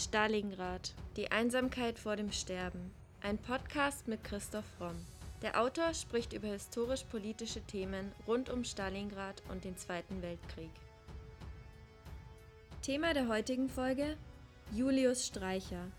Stalingrad. 0.00 0.94
Die 1.16 1.32
Einsamkeit 1.32 1.98
vor 1.98 2.14
dem 2.14 2.30
Sterben. 2.30 2.92
Ein 3.20 3.36
Podcast 3.36 4.06
mit 4.06 4.22
Christoph 4.22 4.64
Romm. 4.80 5.04
Der 5.42 5.60
Autor 5.60 5.92
spricht 5.92 6.32
über 6.32 6.46
historisch-politische 6.46 7.62
Themen 7.62 8.12
rund 8.24 8.48
um 8.48 8.62
Stalingrad 8.62 9.42
und 9.48 9.64
den 9.64 9.76
Zweiten 9.76 10.22
Weltkrieg. 10.22 10.70
Thema 12.80 13.12
der 13.12 13.26
heutigen 13.26 13.68
Folge: 13.68 14.16
Julius 14.70 15.26
Streicher. 15.26 15.90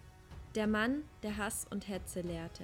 Der 0.55 0.67
Mann, 0.67 1.03
der 1.21 1.35
Hass 1.35 1.67
und 1.69 1.89
Hetze 1.89 2.21
lehrte. 2.21 2.63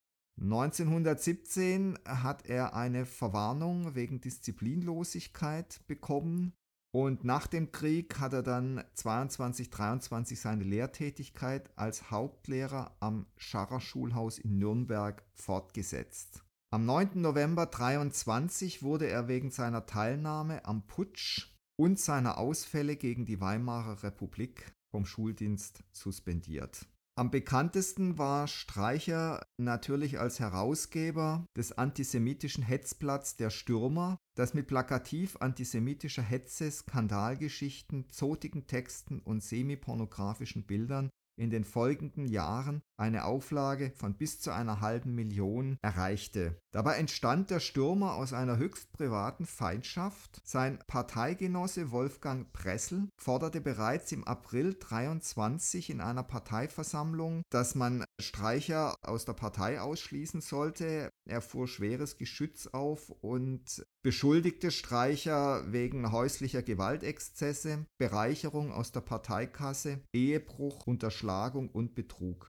1917 0.40 1.98
hat 2.04 2.46
er 2.46 2.74
eine 2.74 3.06
Verwarnung 3.06 3.94
wegen 3.94 4.20
Disziplinlosigkeit 4.20 5.80
bekommen 5.86 6.52
und 6.94 7.24
nach 7.24 7.48
dem 7.48 7.72
Krieg 7.72 8.20
hat 8.20 8.34
er 8.34 8.44
dann 8.44 8.84
22, 8.94 9.68
23 9.68 10.38
seine 10.38 10.62
Lehrtätigkeit 10.62 11.68
als 11.74 12.12
Hauptlehrer 12.12 12.96
am 13.00 13.26
Scharrer 13.36 13.80
Schulhaus 13.80 14.38
in 14.38 14.58
Nürnberg 14.58 15.24
fortgesetzt. 15.32 16.44
Am 16.70 16.86
9. 16.86 17.20
November 17.20 17.66
23 17.66 18.84
wurde 18.84 19.08
er 19.08 19.26
wegen 19.26 19.50
seiner 19.50 19.86
Teilnahme 19.86 20.64
am 20.66 20.86
Putsch 20.86 21.48
und 21.74 21.98
seiner 21.98 22.38
Ausfälle 22.38 22.94
gegen 22.94 23.26
die 23.26 23.40
Weimarer 23.40 24.04
Republik 24.04 24.72
vom 24.92 25.04
Schuldienst 25.04 25.82
suspendiert. 25.90 26.86
Am 27.16 27.30
bekanntesten 27.30 28.18
war 28.18 28.48
Streicher 28.48 29.46
natürlich 29.56 30.18
als 30.18 30.40
Herausgeber 30.40 31.46
des 31.56 31.70
antisemitischen 31.78 32.64
Hetzblatts 32.64 33.36
Der 33.36 33.50
Stürmer, 33.50 34.18
das 34.34 34.52
mit 34.52 34.66
plakativ 34.66 35.36
antisemitischer 35.38 36.22
Hetze, 36.22 36.68
Skandalgeschichten, 36.68 38.10
zotigen 38.10 38.66
Texten 38.66 39.20
und 39.20 39.44
semipornografischen 39.44 40.66
Bildern 40.66 41.08
in 41.36 41.50
den 41.50 41.64
folgenden 41.64 42.26
Jahren 42.26 42.82
eine 42.96 43.24
Auflage 43.24 43.92
von 43.96 44.14
bis 44.14 44.40
zu 44.40 44.52
einer 44.52 44.80
halben 44.80 45.14
Million 45.14 45.78
erreichte. 45.82 46.56
Dabei 46.72 46.96
entstand 46.96 47.50
der 47.50 47.60
Stürmer 47.60 48.14
aus 48.14 48.32
einer 48.32 48.56
höchst 48.56 48.92
privaten 48.92 49.46
Feindschaft. 49.46 50.40
Sein 50.44 50.78
Parteigenosse 50.86 51.90
Wolfgang 51.90 52.52
Pressel 52.52 53.08
forderte 53.16 53.60
bereits 53.60 54.12
im 54.12 54.24
April 54.24 54.74
23 54.74 55.90
in 55.90 56.00
einer 56.00 56.22
Parteiversammlung, 56.22 57.42
dass 57.50 57.74
man 57.74 58.04
Streicher 58.20 58.94
aus 59.02 59.24
der 59.24 59.34
Partei 59.34 59.80
ausschließen 59.80 60.40
sollte. 60.40 61.10
Er 61.28 61.40
fuhr 61.40 61.68
schweres 61.68 62.16
Geschütz 62.16 62.66
auf 62.68 63.10
und 63.22 63.84
beschuldigte 64.02 64.70
Streicher 64.70 65.72
wegen 65.72 66.12
häuslicher 66.12 66.62
Gewaltexzesse, 66.62 67.86
Bereicherung 67.98 68.72
aus 68.72 68.92
der 68.92 69.00
Parteikasse, 69.00 70.00
Ehebruch, 70.12 70.86
Unterschlagung 70.86 71.23
und 71.68 71.94
Betrug. 71.94 72.48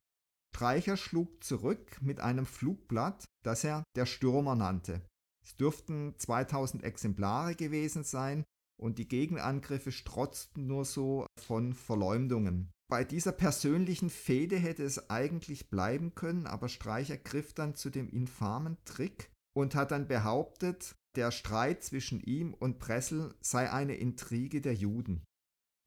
Streicher 0.56 0.96
schlug 0.96 1.44
zurück 1.44 1.98
mit 2.02 2.22
einem 2.22 2.46
Flugblatt, 2.46 3.26
das 3.44 3.64
er 3.64 3.84
der 3.96 4.06
Stürmer 4.06 4.56
nannte. 4.56 5.02
Es 5.46 5.58
dürften 5.58 6.16
2000 6.18 6.84
Exemplare 6.84 7.56
gewesen 7.56 8.04
sein 8.04 8.46
und 8.82 8.98
die 8.98 9.08
Gegenangriffe 9.08 9.92
strotzten 9.92 10.66
nur 10.68 10.86
so 10.86 11.28
von 11.40 11.74
Verleumdungen. 11.74 12.72
Bei 12.90 13.04
dieser 13.04 13.32
persönlichen 13.32 14.10
Fehde 14.10 14.58
hätte 14.58 14.84
es 14.84 15.10
eigentlich 15.10 15.70
bleiben 15.70 16.16
können, 16.16 16.48
aber 16.48 16.70
Streicher 16.70 17.18
griff 17.18 17.54
dann 17.54 17.76
zu 17.76 17.90
dem 17.90 18.10
infamen 18.10 18.78
Trick 18.86 19.32
und 19.56 19.76
hat 19.76 19.92
dann 19.92 20.08
behauptet, 20.08 20.96
der 21.16 21.32
Streit 21.32 21.84
zwischen 21.84 22.22
ihm 22.22 22.54
und 22.54 22.80
Pressel 22.80 23.34
sei 23.42 23.72
eine 23.72 23.96
Intrige 23.96 24.62
der 24.62 24.74
Juden. 24.74 25.24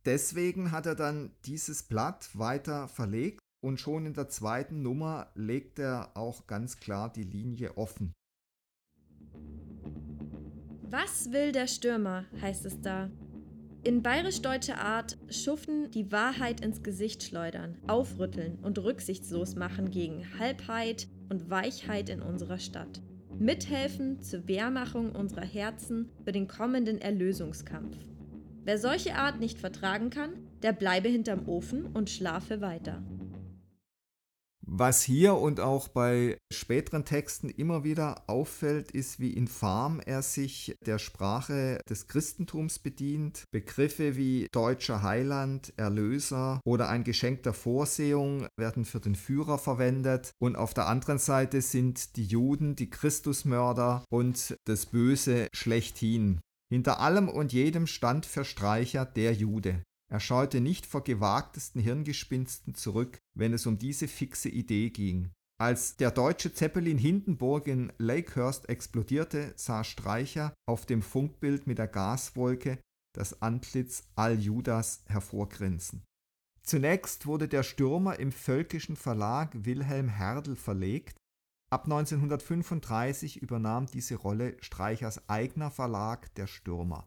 Deswegen 0.04 0.70
hat 0.70 0.86
er 0.86 0.94
dann 0.94 1.32
dieses 1.44 1.82
Blatt 1.82 2.30
weiter 2.34 2.88
verlegt 2.88 3.40
und 3.60 3.80
schon 3.80 4.06
in 4.06 4.14
der 4.14 4.28
zweiten 4.28 4.82
Nummer 4.82 5.30
legt 5.34 5.78
er 5.78 6.16
auch 6.16 6.46
ganz 6.46 6.78
klar 6.78 7.12
die 7.12 7.24
Linie 7.24 7.76
offen. 7.76 8.12
Was 10.90 11.32
will 11.32 11.52
der 11.52 11.66
Stürmer, 11.66 12.24
heißt 12.40 12.64
es 12.64 12.80
da. 12.80 13.10
In 13.84 14.02
bayerisch-deutscher 14.02 14.78
Art 14.78 15.18
schuften 15.28 15.90
die 15.90 16.10
Wahrheit 16.10 16.60
ins 16.60 16.82
Gesicht 16.82 17.22
schleudern, 17.22 17.76
aufrütteln 17.86 18.58
und 18.62 18.78
rücksichtslos 18.78 19.54
machen 19.54 19.90
gegen 19.90 20.38
Halbheit 20.38 21.08
und 21.28 21.50
Weichheit 21.50 22.08
in 22.08 22.22
unserer 22.22 22.58
Stadt. 22.58 23.02
Mithelfen 23.38 24.20
zur 24.20 24.48
Wehrmachung 24.48 25.12
unserer 25.12 25.44
Herzen 25.44 26.10
für 26.24 26.32
den 26.32 26.48
kommenden 26.48 27.00
Erlösungskampf. 27.00 27.96
Wer 28.68 28.76
solche 28.76 29.14
Art 29.14 29.40
nicht 29.40 29.58
vertragen 29.58 30.10
kann, 30.10 30.34
der 30.62 30.74
bleibe 30.74 31.08
hinterm 31.08 31.48
Ofen 31.48 31.86
und 31.86 32.10
schlafe 32.10 32.60
weiter. 32.60 33.02
Was 34.60 35.02
hier 35.02 35.36
und 35.36 35.58
auch 35.58 35.88
bei 35.88 36.36
späteren 36.52 37.06
Texten 37.06 37.48
immer 37.48 37.82
wieder 37.82 38.24
auffällt, 38.26 38.90
ist, 38.90 39.20
wie 39.20 39.32
infam 39.32 40.00
er 40.00 40.20
sich 40.20 40.76
der 40.84 40.98
Sprache 40.98 41.80
des 41.88 42.08
Christentums 42.08 42.78
bedient. 42.78 43.44
Begriffe 43.50 44.18
wie 44.18 44.48
deutscher 44.52 45.02
Heiland, 45.02 45.72
Erlöser 45.78 46.60
oder 46.66 46.90
ein 46.90 47.04
Geschenk 47.04 47.44
der 47.44 47.54
Vorsehung 47.54 48.48
werden 48.58 48.84
für 48.84 49.00
den 49.00 49.14
Führer 49.14 49.56
verwendet. 49.56 50.32
Und 50.38 50.56
auf 50.56 50.74
der 50.74 50.88
anderen 50.88 51.18
Seite 51.18 51.62
sind 51.62 52.16
die 52.16 52.26
Juden 52.26 52.76
die 52.76 52.90
Christusmörder 52.90 54.04
und 54.10 54.58
das 54.66 54.84
Böse 54.84 55.48
schlechthin. 55.54 56.40
Hinter 56.70 57.00
allem 57.00 57.28
und 57.28 57.52
jedem 57.52 57.86
stand 57.86 58.26
für 58.26 58.44
Streicher 58.44 59.06
der 59.06 59.32
Jude. 59.32 59.82
Er 60.10 60.20
scheute 60.20 60.60
nicht 60.60 60.86
vor 60.86 61.04
gewagtesten 61.04 61.80
Hirngespinsten 61.80 62.74
zurück, 62.74 63.18
wenn 63.34 63.52
es 63.52 63.66
um 63.66 63.78
diese 63.78 64.08
fixe 64.08 64.48
Idee 64.48 64.90
ging. 64.90 65.30
Als 65.60 65.96
der 65.96 66.10
deutsche 66.10 66.52
Zeppelin 66.52 66.98
Hindenburg 66.98 67.66
in 67.66 67.92
Lakehurst 67.98 68.68
explodierte, 68.68 69.52
sah 69.56 69.82
Streicher 69.82 70.54
auf 70.66 70.86
dem 70.86 71.02
Funkbild 71.02 71.66
mit 71.66 71.78
der 71.78 71.88
Gaswolke 71.88 72.78
das 73.14 73.42
Antlitz 73.42 74.04
Al-Judas 74.14 75.02
hervorgrinsen. 75.06 76.04
Zunächst 76.62 77.26
wurde 77.26 77.48
der 77.48 77.64
Stürmer 77.64 78.18
im 78.18 78.30
völkischen 78.30 78.94
Verlag 78.94 79.50
Wilhelm 79.64 80.08
Herdel 80.08 80.54
verlegt. 80.54 81.16
Ab 81.70 81.84
1935 81.84 83.42
übernahm 83.42 83.86
diese 83.86 84.16
Rolle 84.16 84.56
Streichers 84.60 85.28
eigener 85.28 85.70
Verlag, 85.70 86.34
der 86.36 86.46
Stürmer. 86.46 87.06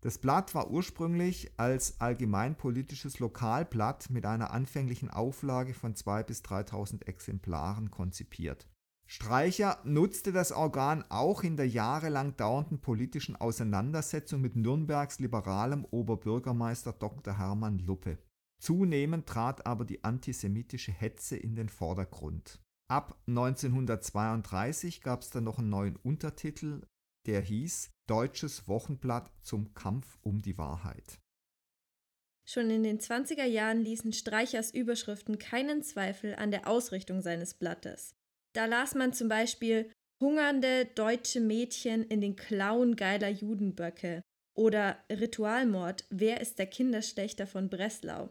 Das 0.00 0.16
Blatt 0.16 0.54
war 0.54 0.70
ursprünglich 0.70 1.52
als 1.58 2.00
allgemeinpolitisches 2.00 3.18
Lokalblatt 3.18 4.08
mit 4.08 4.24
einer 4.24 4.52
anfänglichen 4.52 5.10
Auflage 5.10 5.74
von 5.74 5.94
2.000 5.94 6.22
bis 6.22 6.42
3.000 6.42 7.06
Exemplaren 7.06 7.90
konzipiert. 7.90 8.70
Streicher 9.06 9.78
nutzte 9.84 10.32
das 10.32 10.52
Organ 10.52 11.04
auch 11.10 11.42
in 11.42 11.58
der 11.58 11.68
jahrelang 11.68 12.36
dauernden 12.38 12.80
politischen 12.80 13.36
Auseinandersetzung 13.36 14.40
mit 14.40 14.56
Nürnbergs 14.56 15.18
liberalem 15.18 15.84
Oberbürgermeister 15.84 16.94
Dr. 16.94 17.36
Hermann 17.36 17.80
Luppe. 17.80 18.16
Zunehmend 18.62 19.26
trat 19.26 19.66
aber 19.66 19.84
die 19.84 20.04
antisemitische 20.04 20.92
Hetze 20.92 21.36
in 21.36 21.54
den 21.54 21.68
Vordergrund. 21.68 22.62
Ab 22.90 23.16
1932 23.28 25.00
gab 25.00 25.22
es 25.22 25.30
dann 25.30 25.44
noch 25.44 25.60
einen 25.60 25.68
neuen 25.68 25.94
Untertitel, 25.94 26.82
der 27.24 27.40
hieß 27.40 27.92
Deutsches 28.08 28.66
Wochenblatt 28.66 29.30
zum 29.42 29.74
Kampf 29.74 30.18
um 30.22 30.42
die 30.42 30.58
Wahrheit. 30.58 31.20
Schon 32.48 32.68
in 32.68 32.82
den 32.82 32.98
20er 32.98 33.44
Jahren 33.44 33.82
ließen 33.82 34.12
Streichers 34.12 34.74
Überschriften 34.74 35.38
keinen 35.38 35.84
Zweifel 35.84 36.34
an 36.34 36.50
der 36.50 36.66
Ausrichtung 36.66 37.20
seines 37.20 37.54
Blattes. 37.54 38.16
Da 38.56 38.64
las 38.64 38.96
man 38.96 39.12
zum 39.12 39.28
Beispiel 39.28 39.92
Hungernde 40.20 40.86
deutsche 40.86 41.40
Mädchen 41.40 42.02
in 42.02 42.20
den 42.20 42.34
Klauen 42.34 42.96
geiler 42.96 43.28
Judenböcke 43.28 44.20
oder 44.58 44.98
Ritualmord, 45.08 46.06
wer 46.10 46.40
ist 46.40 46.58
der 46.58 46.66
Kinderschlechter 46.66 47.46
von 47.46 47.70
Breslau? 47.70 48.30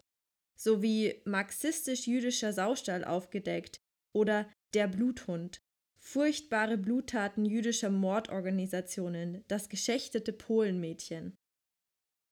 sowie 0.60 1.22
marxistisch-jüdischer 1.24 2.52
Saustall 2.52 3.06
aufgedeckt 3.06 3.80
oder 4.14 4.50
Der 4.74 4.88
Bluthund, 4.88 5.62
furchtbare 6.00 6.78
Bluttaten 6.78 7.46
jüdischer 7.46 7.90
Mordorganisationen, 7.90 9.44
das 9.48 9.70
geschächtete 9.70 10.34
Polenmädchen. 10.34 11.36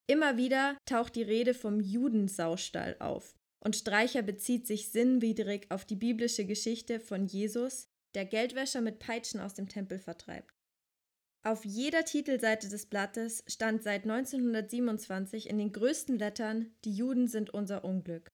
Immer 0.07 0.37
wieder 0.37 0.77
taucht 0.85 1.15
die 1.15 1.23
Rede 1.23 1.53
vom 1.53 1.79
Judensaustall 1.81 2.95
auf, 2.99 3.35
und 3.59 3.75
Streicher 3.75 4.21
bezieht 4.21 4.65
sich 4.65 4.91
sinnwidrig 4.91 5.69
auf 5.69 5.85
die 5.85 5.95
biblische 5.95 6.45
Geschichte 6.45 6.99
von 6.99 7.25
Jesus, 7.25 7.87
der 8.15 8.25
Geldwäscher 8.25 8.81
mit 8.81 8.99
Peitschen 8.99 9.41
aus 9.41 9.53
dem 9.53 9.67
Tempel 9.67 9.99
vertreibt. 9.99 10.53
Auf 11.43 11.65
jeder 11.65 12.03
Titelseite 12.03 12.67
des 12.67 12.87
Blattes 12.87 13.43
stand 13.47 13.83
seit 13.83 14.03
1927 14.03 15.49
in 15.49 15.57
den 15.57 15.71
größten 15.71 16.17
Lettern 16.17 16.75
Die 16.83 16.93
Juden 16.93 17.27
sind 17.27 17.51
unser 17.51 17.83
Unglück. 17.83 18.31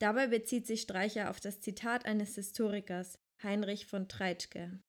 Dabei 0.00 0.28
bezieht 0.28 0.66
sich 0.66 0.80
Streicher 0.80 1.28
auf 1.28 1.40
das 1.40 1.60
Zitat 1.60 2.06
eines 2.06 2.34
Historikers, 2.34 3.18
Heinrich 3.42 3.84
von 3.84 4.08
Treitschke. 4.08 4.80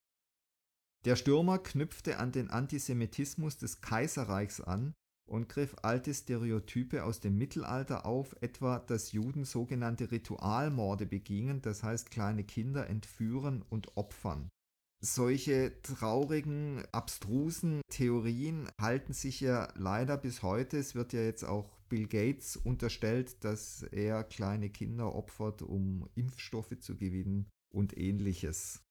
Der 1.04 1.18
Stürmer 1.18 1.60
knüpfte 1.60 2.18
an 2.18 2.32
den 2.32 2.50
Antisemitismus 2.50 3.58
des 3.58 3.82
Kaiserreichs 3.82 4.62
an 4.62 4.94
und 5.30 5.50
griff 5.50 5.76
alte 5.82 6.14
Stereotype 6.14 7.04
aus 7.04 7.20
dem 7.20 7.38
Mittelalter 7.38 8.06
auf, 8.06 8.38
etwa 8.40 8.80
dass 8.80 9.12
Juden 9.12 9.44
sogenannte 9.44 10.12
Ritualmorde 10.12 11.06
begingen, 11.06 11.62
das 11.62 11.84
heißt 11.84 12.10
kleine 12.10 12.46
Kinder 12.46 12.88
entführen 12.88 13.66
und 13.70 13.98
opfern. 13.98 14.50
Solche 15.04 15.82
traurigen, 15.82 16.84
abstrusen 16.92 17.82
Theorien 17.90 18.70
halten 18.80 19.14
sich 19.14 19.42
ja 19.42 19.74
leider 19.76 20.16
bis 20.16 20.42
heute. 20.44 20.78
Es 20.78 20.96
wird 20.96 21.12
ja 21.12 21.22
jetzt 21.22 21.44
auch 21.44 21.81
Bill 21.92 22.08
Gates 22.08 22.56
unterstellt, 22.56 23.44
dass 23.44 23.84
er 23.84 24.24
kleine 24.24 24.70
Kinder 24.70 25.14
opfert, 25.14 25.62
um 25.62 26.10
Impfstoffe 26.16 26.80
zu 26.80 26.96
gewinnen 26.96 27.50
und 27.70 27.98
ähnliches. 27.98 28.82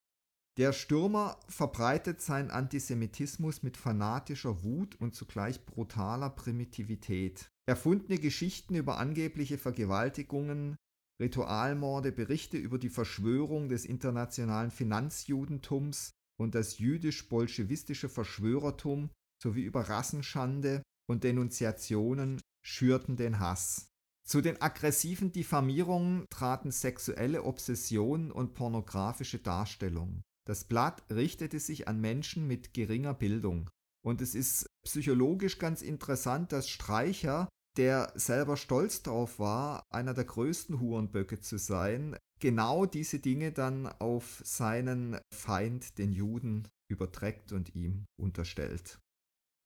Der 0.59 0.75
Stürmer 0.75 1.41
verbreitet 1.49 2.21
seinen 2.21 2.51
Antisemitismus 2.51 3.63
mit 3.63 3.79
fanatischer 3.79 4.63
Wut 4.63 5.01
und 5.01 5.15
zugleich 5.15 5.65
brutaler 5.65 6.29
Primitivität. 6.29 7.49
Erfundene 7.67 8.19
Geschichten 8.19 8.75
über 8.75 8.99
angebliche 8.99 9.57
Vergewaltigungen, 9.57 10.77
Ritualmorde, 11.23 12.13
Berichte 12.13 12.59
über 12.59 12.79
die 12.79 12.91
Verschwörung 12.91 13.71
des 13.71 13.87
internationalen 13.87 14.71
Finanzjudentums 14.71 16.11
und 16.39 16.55
das 16.55 16.79
jüdisch-bolschewistische 16.79 18.11
Verschwörertum 18.11 19.09
sowie 19.43 19.63
über 19.63 19.89
Rassenschande 19.89 20.83
und 21.09 21.25
Denunziationen 21.25 22.41
schürten 22.71 23.17
den 23.17 23.41
Hass. 23.41 23.89
Zu 24.27 24.41
den 24.41 24.63
aggressiven 24.63 25.33
Diffamierungen 25.33 26.27
traten 26.31 26.71
sexuelle 26.71 27.43
Obsessionen 27.43 28.31
und 28.31 28.55
pornografische 28.55 29.39
Darstellungen. 29.39 30.23
Das 30.47 30.65
Blatt 30.65 31.03
richtete 31.11 31.59
sich 31.59 31.89
an 31.89 32.01
Menschen 32.01 32.47
mit 32.47 32.73
geringer 32.73 33.15
Bildung. 33.15 33.69
Und 34.03 34.21
es 34.23 34.35
ist 34.35 34.67
psychologisch 34.85 35.59
ganz 35.59 35.83
interessant, 35.83 36.53
dass 36.53 36.69
Streicher 36.69 37.49
der 37.77 38.13
selber 38.17 38.57
stolz 38.57 39.03
darauf 39.03 39.39
war, 39.39 39.85
einer 39.91 40.15
der 40.15 40.25
größten 40.25 40.81
Hurenböcke 40.81 41.41
zu 41.41 41.57
sein, 41.57 42.17
genau 42.41 42.87
diese 42.87 43.21
Dinge 43.21 43.53
dann 43.53 43.87
auf 43.87 44.43
seinen 44.45 45.19
Feind, 45.33 45.99
den 45.99 46.13
Juden, 46.13 46.69
überträgt 46.91 47.53
und 47.53 47.75
ihm 47.75 48.07
unterstellt. 48.19 48.99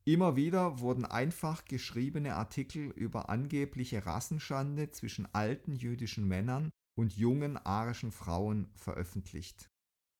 Immer 0.07 0.37
wieder 0.37 0.81
wurden 0.81 1.07
einfach 1.07 1.65
geschriebene 1.65 2.35
Artikel 2.35 2.91
über 2.91 3.31
angebliche 3.31 4.05
Rassenschande 4.05 4.91
zwischen 4.91 5.27
alten 5.33 5.75
jüdischen 5.77 6.29
Männern 6.29 6.71
und 6.95 7.17
jungen 7.17 7.57
arischen 7.57 8.13
Frauen 8.13 8.71
veröffentlicht. 8.75 9.71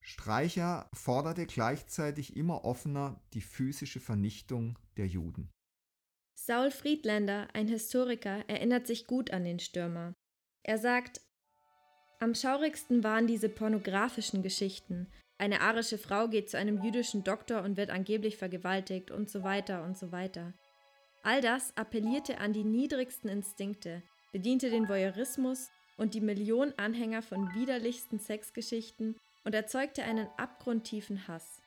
Streicher 0.01 0.89
forderte 0.95 1.47
gleichzeitig 1.47 2.37
immer 2.37 2.65
offener 2.65 3.21
die 3.35 3.43
physische 3.43 4.01
Vernichtung 4.01 4.79
der 4.97 5.07
Juden. 5.07 5.51
Saul 6.35 6.71
Friedländer, 6.71 7.49
ein 7.55 7.69
Historiker, 7.69 8.49
erinnert 8.49 8.87
sich 8.87 9.07
gut 9.07 9.31
an 9.31 9.45
den 9.45 9.61
Stürmer. 9.61 10.15
Er 10.63 10.79
sagt, 10.79 11.21
am 12.21 12.35
schaurigsten 12.35 13.05
waren 13.05 13.27
diese 13.27 13.49
pornografischen 13.49 14.43
Geschichten. 14.43 15.09
Eine 15.45 15.61
arische 15.61 15.99
Frau 15.99 16.29
geht 16.29 16.49
zu 16.49 16.57
einem 16.57 16.83
jüdischen 16.83 17.23
Doktor 17.23 17.65
und 17.65 17.77
wird 17.77 17.91
angeblich 17.91 18.39
vergewaltigt 18.39 19.11
und 19.11 19.29
so 19.29 19.43
weiter 19.43 19.85
und 19.85 19.95
so 19.99 20.11
weiter. 20.11 20.55
All 21.23 21.43
das 21.43 21.77
appellierte 21.77 22.39
an 22.39 22.55
die 22.55 22.65
niedrigsten 22.65 23.29
Instinkte, 23.29 24.03
bediente 24.33 24.71
den 24.71 24.89
Voyeurismus 24.89 25.69
und 25.99 26.15
die 26.15 26.23
Millionen 26.23 26.73
Anhänger 26.79 27.21
von 27.21 27.53
widerlichsten 27.53 28.19
Sexgeschichten 28.19 29.17
und 29.45 29.55
erzeugte 29.55 30.03
einen 30.05 30.29
abgrundtiefen 30.39 31.29
Hass. 31.29 31.61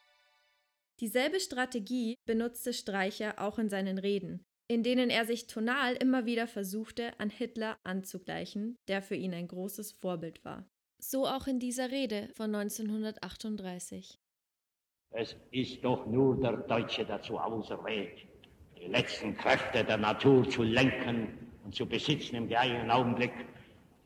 Dieselbe 1.00 1.40
Strategie 1.40 2.16
benutzte 2.26 2.74
Streicher 2.74 3.40
auch 3.40 3.60
in 3.60 3.70
seinen 3.70 4.00
Reden, 4.00 4.44
in 4.68 4.82
denen 4.82 5.12
er 5.12 5.28
sich 5.28 5.46
tonal 5.46 5.94
immer 5.98 6.26
wieder 6.26 6.48
versuchte, 6.48 7.12
an 7.20 7.30
Hitler 7.30 7.78
anzugleichen, 7.84 8.76
der 8.88 9.04
für 9.04 9.14
ihn 9.14 9.36
ein 9.36 9.48
großes 9.48 9.92
Vorbild 9.92 10.44
war. 10.44 10.68
So 11.00 11.28
auch 11.28 11.48
in 11.48 11.60
dieser 11.60 11.92
Rede 11.92 12.30
von 12.34 12.54
1938. 12.54 14.20
Es 15.12 15.36
ist 15.52 15.84
doch 15.84 16.06
nur 16.06 16.40
der 16.40 16.58
Deutsche 16.58 17.06
dazu 17.06 17.38
auserwählt, 17.38 18.26
die 18.78 18.88
letzten 18.88 19.38
Kräfte 19.38 19.84
der 19.84 19.98
Natur 19.98 20.50
zu 20.50 20.64
lenken 20.64 21.52
und 21.64 21.76
zu 21.76 21.86
besitzen 21.86 22.36
im 22.36 22.48
gleichen 22.48 22.90
Augenblick. 22.90 23.32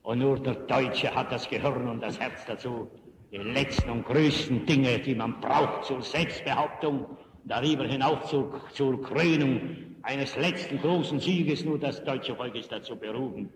Und 0.03 0.19
nur 0.19 0.39
der 0.39 0.55
Deutsche 0.55 1.13
hat 1.13 1.31
das 1.31 1.49
Gehirn 1.49 1.87
und 1.87 2.01
das 2.01 2.19
Herz 2.19 2.45
dazu, 2.45 2.89
die 3.31 3.37
letzten 3.37 3.89
und 3.89 4.05
größten 4.05 4.65
Dinge, 4.65 4.99
die 4.99 5.15
man 5.15 5.39
braucht 5.39 5.85
zur 5.85 6.01
Selbstbehauptung, 6.01 7.05
darüber 7.45 7.85
hinaus 7.85 8.29
zur, 8.29 8.61
zur 8.73 9.01
Krönung 9.01 9.95
eines 10.03 10.35
letzten 10.35 10.79
großen 10.79 11.19
Sieges, 11.19 11.63
nur 11.63 11.79
das 11.79 12.03
deutsche 12.03 12.35
Volk 12.35 12.55
ist 12.55 12.71
dazu 12.71 12.95
berufen, 12.95 13.51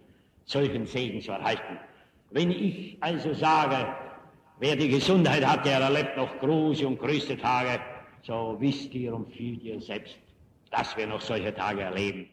solchen 0.46 0.86
Segen 0.86 1.22
zu 1.22 1.32
erhalten. 1.32 1.80
Wenn 2.32 2.52
ich 2.52 2.98
also 3.02 3.34
sage, 3.34 3.88
wer 4.60 4.76
die 4.76 4.90
Gesundheit 4.90 5.46
hat, 5.46 5.66
der 5.66 5.80
erlebt 5.80 6.18
noch 6.18 6.40
große 6.40 6.88
und 6.88 7.00
größte 7.00 7.38
Tage, 7.38 7.80
so 8.24 8.58
wisst 8.60 8.94
ihr 8.94 9.14
und 9.16 9.32
fühlt 9.32 9.64
ihr 9.64 9.80
selbst, 9.82 10.18
dass 10.72 10.96
wir 10.98 11.08
noch 11.08 11.22
solche 11.22 11.54
Tage 11.54 11.82
erleben. 11.82 12.30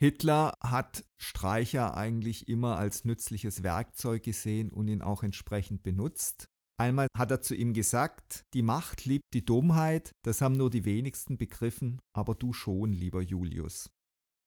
Hitler 0.00 0.54
hat 0.62 1.04
Streicher 1.16 1.96
eigentlich 1.96 2.48
immer 2.48 2.78
als 2.78 3.04
nützliches 3.04 3.64
Werkzeug 3.64 4.22
gesehen 4.22 4.70
und 4.70 4.86
ihn 4.86 5.02
auch 5.02 5.24
entsprechend 5.24 5.82
benutzt. 5.82 6.48
Einmal 6.80 7.08
hat 7.16 7.32
er 7.32 7.40
zu 7.40 7.56
ihm 7.56 7.74
gesagt, 7.74 8.44
die 8.54 8.62
Macht 8.62 9.04
liebt 9.04 9.34
die 9.34 9.44
Dummheit, 9.44 10.12
das 10.22 10.40
haben 10.40 10.54
nur 10.54 10.70
die 10.70 10.84
wenigsten 10.84 11.36
begriffen, 11.36 12.00
aber 12.12 12.36
du 12.36 12.52
schon, 12.52 12.92
lieber 12.92 13.20
Julius. 13.20 13.90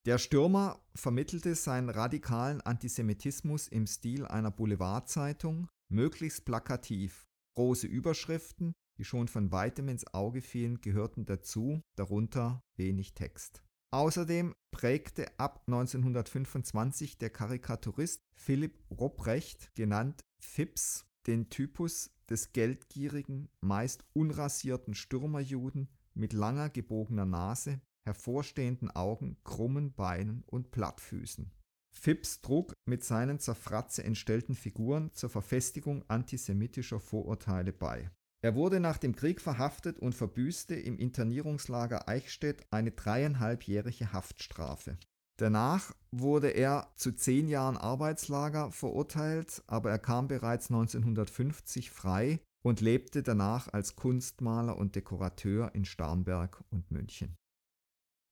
Der 0.08 0.18
Stürmer 0.18 0.82
vermittelte 0.96 1.54
seinen 1.54 1.90
radikalen 1.90 2.60
Antisemitismus 2.62 3.68
im 3.68 3.86
Stil 3.86 4.26
einer 4.26 4.50
Boulevardzeitung, 4.50 5.68
möglichst 5.90 6.44
plakativ. 6.44 7.28
Große 7.56 7.86
Überschriften, 7.86 8.74
die 8.98 9.04
schon 9.04 9.28
von 9.28 9.52
weitem 9.52 9.90
ins 9.90 10.12
Auge 10.12 10.42
fielen, 10.42 10.82
gehörten 10.82 11.28
dazu, 11.28 11.84
darunter 11.96 12.64
wenig 12.78 13.14
Text. 13.14 13.62
Außerdem 13.92 14.56
prägte 14.72 15.28
ab 15.38 15.62
1925 15.68 17.20
der 17.20 17.30
Karikaturist 17.30 18.24
Philipp 18.34 18.80
Robrecht, 18.90 19.70
genannt 19.76 20.24
Phipps, 20.40 21.06
den 21.28 21.52
Typus 21.52 22.10
des 22.28 22.54
geldgierigen, 22.54 23.50
meist 23.60 24.04
unrasierten 24.14 24.96
Stürmerjuden 24.96 25.90
mit 26.16 26.34
langer 26.34 26.70
gebogener 26.70 27.26
Nase, 27.26 27.82
hervorstehenden 28.06 28.92
Augen, 28.92 29.38
krummen 29.44 29.94
Beinen 29.94 30.44
und 30.48 30.72
Plattfüßen. 30.72 31.52
Phipps 31.94 32.42
trug 32.42 32.74
mit 32.86 33.04
seinen 33.04 33.40
zerfratze 33.40 34.04
entstellten 34.04 34.56
Figuren 34.56 35.12
zur 35.14 35.30
Verfestigung 35.30 36.04
antisemitischer 36.08 37.00
Vorurteile 37.00 37.74
bei. 37.74 38.10
Er 38.44 38.56
wurde 38.56 38.80
nach 38.80 38.98
dem 38.98 39.16
Krieg 39.16 39.40
verhaftet 39.40 40.00
und 40.00 40.16
verbüßte 40.16 40.74
im 40.74 40.98
Internierungslager 40.98 42.08
Eichstätt 42.08 42.66
eine 42.72 42.92
dreieinhalbjährige 42.92 44.14
Haftstrafe. 44.14 44.98
Danach 45.38 45.94
wurde 46.12 46.50
er 46.50 46.92
zu 46.96 47.12
zehn 47.12 47.48
Jahren 47.48 47.78
Arbeitslager 47.78 48.72
verurteilt, 48.72 49.64
aber 49.68 49.92
er 49.92 50.00
kam 50.00 50.28
bereits 50.28 50.70
1950 50.70 51.92
frei 51.92 52.40
und 52.64 52.82
lebte 52.82 53.24
danach 53.24 53.72
als 53.72 53.96
Kunstmaler 53.96 54.78
und 54.78 54.96
Dekorateur 54.96 55.74
in 55.74 55.86
Starnberg 55.86 56.64
und 56.70 56.90
München. 56.92 57.36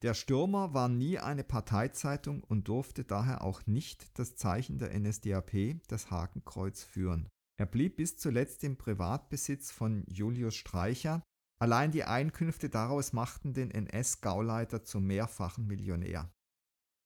Der 0.02 0.14
Stürmer 0.14 0.74
war 0.74 0.88
nie 0.88 1.20
eine 1.20 1.44
Parteizeitung 1.44 2.42
und 2.44 2.70
durfte 2.70 3.04
daher 3.04 3.44
auch 3.44 3.68
nicht 3.68 4.18
das 4.18 4.38
Zeichen 4.38 4.78
der 4.78 4.98
NSDAP, 4.98 5.82
das 5.88 6.10
Hakenkreuz, 6.10 6.84
führen. 6.84 7.28
Er 7.58 7.66
blieb 7.66 7.98
bis 7.98 8.16
zuletzt 8.16 8.64
im 8.64 8.78
Privatbesitz 8.78 9.72
von 9.72 10.06
Julius 10.08 10.56
Streicher, 10.56 11.22
allein 11.62 11.92
die 11.92 12.06
Einkünfte 12.06 12.70
daraus 12.70 13.12
machten 13.12 13.54
den 13.54 13.72
NS-Gauleiter 13.72 14.86
zum 14.86 15.06
mehrfachen 15.06 15.68
Millionär. 15.68 16.32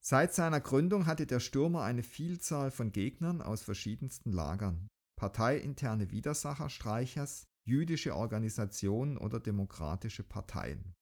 Seit 0.06 0.36
seiner 0.36 0.62
Gründung 0.62 1.08
hatte 1.08 1.26
der 1.26 1.40
Stürmer 1.40 1.82
eine 1.82 2.04
Vielzahl 2.04 2.70
von 2.70 2.92
Gegnern 2.92 3.42
aus 3.42 3.64
verschiedensten 3.64 4.32
Lagern. 4.32 4.88
Parteiinterne 5.16 6.12
Widersacher 6.12 6.70
Streichers, 6.70 7.46
jüdische 7.66 8.16
Organisationen 8.16 9.18
oder 9.18 9.40
demokratische 9.40 10.24
Parteien. 10.24 10.94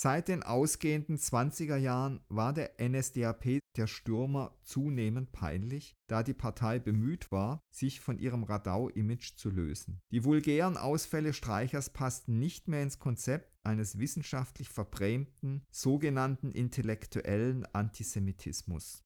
Seit 0.00 0.28
den 0.28 0.44
ausgehenden 0.44 1.18
20er 1.18 1.76
Jahren 1.76 2.20
war 2.28 2.52
der 2.52 2.74
NSDAP 2.78 3.58
der 3.76 3.88
Stürmer 3.88 4.56
zunehmend 4.62 5.32
peinlich, 5.32 5.96
da 6.06 6.22
die 6.22 6.34
Partei 6.34 6.78
bemüht 6.78 7.32
war, 7.32 7.64
sich 7.74 7.98
von 7.98 8.16
ihrem 8.16 8.44
Radau-Image 8.44 9.34
zu 9.34 9.50
lösen. 9.50 10.00
Die 10.12 10.22
vulgären 10.22 10.76
Ausfälle 10.76 11.32
Streichers 11.32 11.90
passten 11.90 12.38
nicht 12.38 12.68
mehr 12.68 12.84
ins 12.84 13.00
Konzept 13.00 13.58
eines 13.64 13.98
wissenschaftlich 13.98 14.68
verbrämten, 14.68 15.66
sogenannten 15.72 16.52
intellektuellen 16.52 17.66
Antisemitismus. 17.74 19.02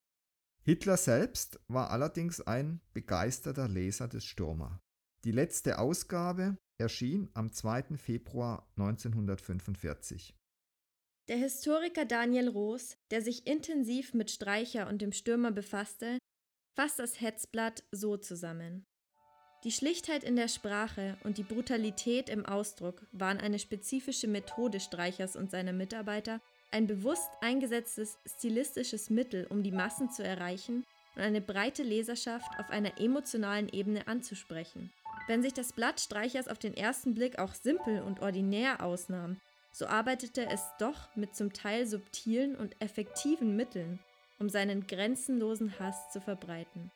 Hitler 0.62 0.98
selbst 0.98 1.58
war 1.68 1.88
allerdings 1.88 2.42
ein 2.42 2.82
begeisterter 2.92 3.66
Leser 3.66 4.08
des 4.08 4.26
Stürmer. 4.26 4.78
Die 5.24 5.32
letzte 5.32 5.78
Ausgabe 5.78 6.58
erschien 6.76 7.30
am 7.32 7.50
2. 7.50 7.96
Februar 7.96 8.70
1945. 8.76 10.36
Der 11.32 11.40
Historiker 11.40 12.04
Daniel 12.04 12.50
Roos, 12.50 12.98
der 13.10 13.22
sich 13.22 13.46
intensiv 13.46 14.12
mit 14.12 14.30
Streicher 14.30 14.86
und 14.86 15.00
dem 15.00 15.12
Stürmer 15.12 15.50
befasste, 15.50 16.18
fasst 16.76 16.98
das 16.98 17.22
Hetzblatt 17.22 17.84
so 17.90 18.18
zusammen. 18.18 18.84
Die 19.64 19.72
Schlichtheit 19.72 20.24
in 20.24 20.36
der 20.36 20.48
Sprache 20.48 21.16
und 21.24 21.38
die 21.38 21.42
Brutalität 21.42 22.28
im 22.28 22.44
Ausdruck 22.44 23.06
waren 23.12 23.38
eine 23.38 23.58
spezifische 23.58 24.28
Methode 24.28 24.78
Streichers 24.78 25.34
und 25.34 25.50
seiner 25.50 25.72
Mitarbeiter, 25.72 26.42
ein 26.70 26.86
bewusst 26.86 27.30
eingesetztes 27.40 28.18
stilistisches 28.26 29.08
Mittel, 29.08 29.46
um 29.48 29.62
die 29.62 29.72
Massen 29.72 30.10
zu 30.10 30.22
erreichen 30.22 30.84
und 31.16 31.22
eine 31.22 31.40
breite 31.40 31.82
Leserschaft 31.82 32.50
auf 32.58 32.68
einer 32.68 33.00
emotionalen 33.00 33.70
Ebene 33.70 34.06
anzusprechen. 34.06 34.92
Wenn 35.28 35.40
sich 35.42 35.54
das 35.54 35.72
Blatt 35.72 35.98
Streichers 35.98 36.48
auf 36.48 36.58
den 36.58 36.76
ersten 36.76 37.14
Blick 37.14 37.38
auch 37.38 37.54
simpel 37.54 38.02
und 38.02 38.20
ordinär 38.20 38.84
ausnahm, 38.84 39.40
so 39.72 39.86
arbeitete 39.86 40.46
es 40.46 40.62
doch 40.78 41.14
mit 41.16 41.34
zum 41.34 41.52
Teil 41.52 41.86
subtilen 41.86 42.54
und 42.56 42.80
effektiven 42.80 43.56
Mitteln, 43.56 43.98
um 44.38 44.48
seinen 44.48 44.86
grenzenlosen 44.86 45.78
Hass 45.78 46.10
zu 46.10 46.20
verbreiten. 46.20 46.90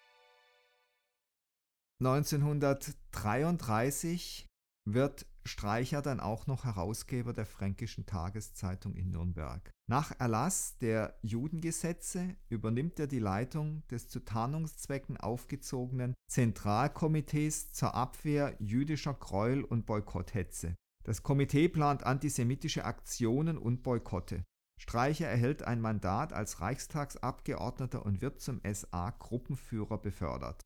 1933 2.00 4.46
wird 4.86 5.26
Streicher 5.46 6.02
dann 6.02 6.20
auch 6.20 6.46
noch 6.46 6.64
Herausgeber 6.64 7.32
der 7.32 7.46
Fränkischen 7.46 8.04
Tageszeitung 8.04 8.94
in 8.94 9.10
Nürnberg. 9.10 9.70
Nach 9.88 10.12
Erlass 10.18 10.76
der 10.78 11.16
Judengesetze 11.22 12.36
übernimmt 12.48 12.98
er 12.98 13.06
die 13.06 13.20
Leitung 13.20 13.86
des 13.88 14.08
zu 14.08 14.20
Tarnungszwecken 14.20 15.16
aufgezogenen 15.16 16.14
Zentralkomitees 16.28 17.72
zur 17.72 17.94
Abwehr 17.94 18.56
jüdischer 18.58 19.14
Gräuel 19.14 19.64
und 19.64 19.86
Boykotthetze. 19.86 20.74
Das 21.06 21.22
Komitee 21.22 21.68
plant 21.68 22.02
antisemitische 22.02 22.84
Aktionen 22.84 23.58
und 23.58 23.84
Boykotte. 23.84 24.44
Streicher 24.76 25.28
erhält 25.28 25.62
ein 25.62 25.80
Mandat 25.80 26.32
als 26.32 26.60
Reichstagsabgeordneter 26.60 28.04
und 28.04 28.20
wird 28.20 28.40
zum 28.40 28.60
SA-Gruppenführer 28.64 29.98
befördert. 29.98 30.60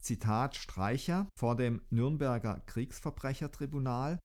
Zitat 0.00 0.54
Streicher 0.54 1.28
vor 1.36 1.56
dem 1.56 1.82
Nürnberger 1.90 2.60
Kriegsverbrechertribunal 2.66 4.20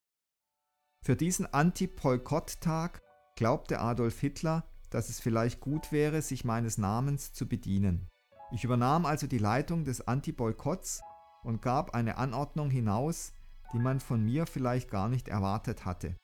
Für 1.03 1.15
diesen 1.15 1.51
Anti-Boykott-Tag 1.51 3.01
glaubte 3.35 3.79
Adolf 3.79 4.19
Hitler, 4.19 4.69
dass 4.91 5.09
es 5.09 5.19
vielleicht 5.19 5.61
gut 5.61 5.91
wäre, 5.91 6.21
sich 6.21 6.45
meines 6.45 6.77
Namens 6.77 7.33
zu 7.33 7.47
bedienen. 7.47 8.07
Ich 8.51 8.63
übernahm 8.63 9.07
also 9.07 9.25
die 9.25 9.39
Leitung 9.39 9.83
des 9.83 10.07
Anti-Boykotts 10.07 11.01
und 11.43 11.63
gab 11.63 11.95
eine 11.95 12.17
Anordnung 12.17 12.69
hinaus, 12.69 13.33
die 13.73 13.79
man 13.79 13.99
von 13.99 14.23
mir 14.23 14.45
vielleicht 14.45 14.89
gar 14.89 15.09
nicht 15.09 15.27
erwartet 15.27 15.85
hatte. 15.85 16.15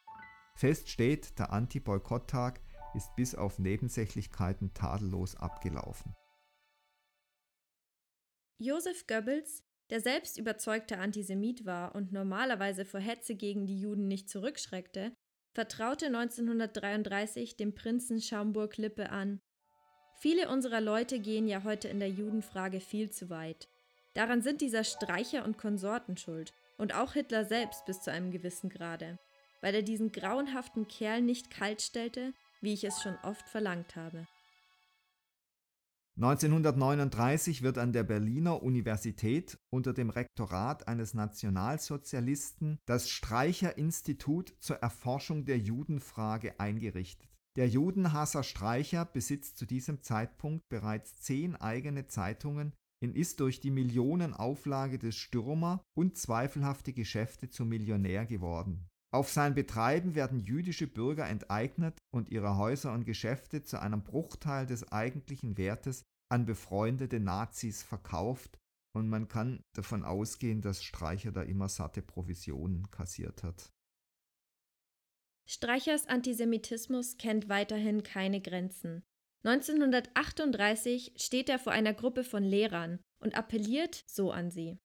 Fest 0.55 0.89
steht, 0.89 1.39
der 1.39 1.51
Anti-Boykott-Tag 1.51 2.61
ist 2.93 3.15
bis 3.15 3.35
auf 3.35 3.59
Nebensächlichkeiten 3.59 4.73
tadellos 4.73 5.35
abgelaufen. 5.35 6.15
Josef 8.59 9.07
Goebbels, 9.07 9.63
der 9.89 9.99
selbst 9.99 10.37
überzeugter 10.37 10.99
Antisemit 10.99 11.65
war 11.65 11.95
und 11.95 12.11
normalerweise 12.11 12.85
vor 12.85 12.99
Hetze 12.99 13.35
gegen 13.35 13.65
die 13.65 13.79
Juden 13.79 14.07
nicht 14.07 14.29
zurückschreckte, 14.29 15.13
vertraute 15.53 16.07
1933 16.07 17.57
dem 17.57 17.75
Prinzen 17.75 18.21
Schaumburg-Lippe 18.21 19.09
an. 19.09 19.39
Viele 20.19 20.49
unserer 20.49 20.81
Leute 20.81 21.19
gehen 21.19 21.47
ja 21.47 21.63
heute 21.63 21.89
in 21.89 21.99
der 21.99 22.09
Judenfrage 22.09 22.79
viel 22.79 23.09
zu 23.09 23.29
weit. 23.29 23.67
Daran 24.13 24.41
sind 24.41 24.61
dieser 24.61 24.83
Streicher 24.83 25.43
und 25.43 25.57
Konsorten 25.57 26.17
schuld. 26.17 26.53
Und 26.77 26.93
auch 26.95 27.13
Hitler 27.13 27.45
selbst 27.45 27.85
bis 27.85 28.01
zu 28.01 28.11
einem 28.11 28.31
gewissen 28.31 28.69
Grade, 28.69 29.19
weil 29.61 29.75
er 29.75 29.83
diesen 29.83 30.11
grauenhaften 30.11 30.87
Kerl 30.87 31.21
nicht 31.21 31.49
kalt 31.49 31.81
stellte, 31.81 32.33
wie 32.61 32.73
ich 32.73 32.83
es 32.83 33.01
schon 33.01 33.17
oft 33.23 33.47
verlangt 33.47 33.95
habe. 33.95 34.27
1939 36.15 37.63
wird 37.63 37.79
an 37.79 37.91
der 37.91 38.03
Berliner 38.03 38.61
Universität 38.61 39.57
unter 39.71 39.93
dem 39.93 40.11
Rektorat 40.11 40.87
eines 40.87 41.15
Nationalsozialisten 41.15 42.77
das 42.85 43.09
Streicher-Institut 43.09 44.53
zur 44.59 44.75
Erforschung 44.77 45.45
der 45.45 45.57
Judenfrage 45.57 46.59
eingerichtet. 46.59 47.27
Der 47.55 47.67
Judenhasser 47.67 48.43
Streicher 48.43 49.05
besitzt 49.05 49.57
zu 49.57 49.65
diesem 49.65 50.03
Zeitpunkt 50.03 50.69
bereits 50.69 51.19
zehn 51.21 51.55
eigene 51.55 52.05
Zeitungen 52.05 52.73
und 53.03 53.13
ist 53.13 53.41
durch 53.41 53.59
die 53.59 53.71
Millionenauflage 53.71 54.97
des 54.97 55.17
Stürmer 55.17 55.83
und 55.93 56.17
zweifelhafte 56.17 56.93
Geschäfte 56.93 57.49
zum 57.49 57.69
Millionär 57.69 58.25
geworden. 58.25 58.87
Auf 59.13 59.29
sein 59.29 59.53
Betreiben 59.53 60.15
werden 60.15 60.39
jüdische 60.39 60.87
Bürger 60.87 61.27
enteignet 61.27 61.99
und 62.11 62.29
ihre 62.29 62.57
Häuser 62.57 62.93
und 62.93 63.05
Geschäfte 63.05 63.61
zu 63.61 63.79
einem 63.79 64.03
Bruchteil 64.03 64.65
des 64.65 64.91
eigentlichen 64.91 65.57
Wertes 65.57 66.03
an 66.29 66.45
befreundete 66.45 67.19
Nazis 67.19 67.83
verkauft 67.83 68.57
und 68.95 69.09
man 69.09 69.27
kann 69.27 69.61
davon 69.75 70.03
ausgehen, 70.03 70.61
dass 70.61 70.83
Streicher 70.83 71.31
da 71.31 71.43
immer 71.43 71.69
satte 71.69 72.01
Provisionen 72.01 72.89
kassiert 72.89 73.43
hat. 73.43 73.71
Streichers 75.45 76.07
Antisemitismus 76.07 77.17
kennt 77.17 77.49
weiterhin 77.49 78.01
keine 78.01 78.41
Grenzen. 78.41 79.03
1938 79.45 81.13
steht 81.17 81.49
er 81.49 81.59
vor 81.59 81.73
einer 81.73 81.93
Gruppe 81.93 82.23
von 82.23 82.43
Lehrern 82.43 82.99
und 83.19 83.37
appelliert 83.37 84.03
so 84.07 84.31
an 84.31 84.49
sie. 84.51 84.77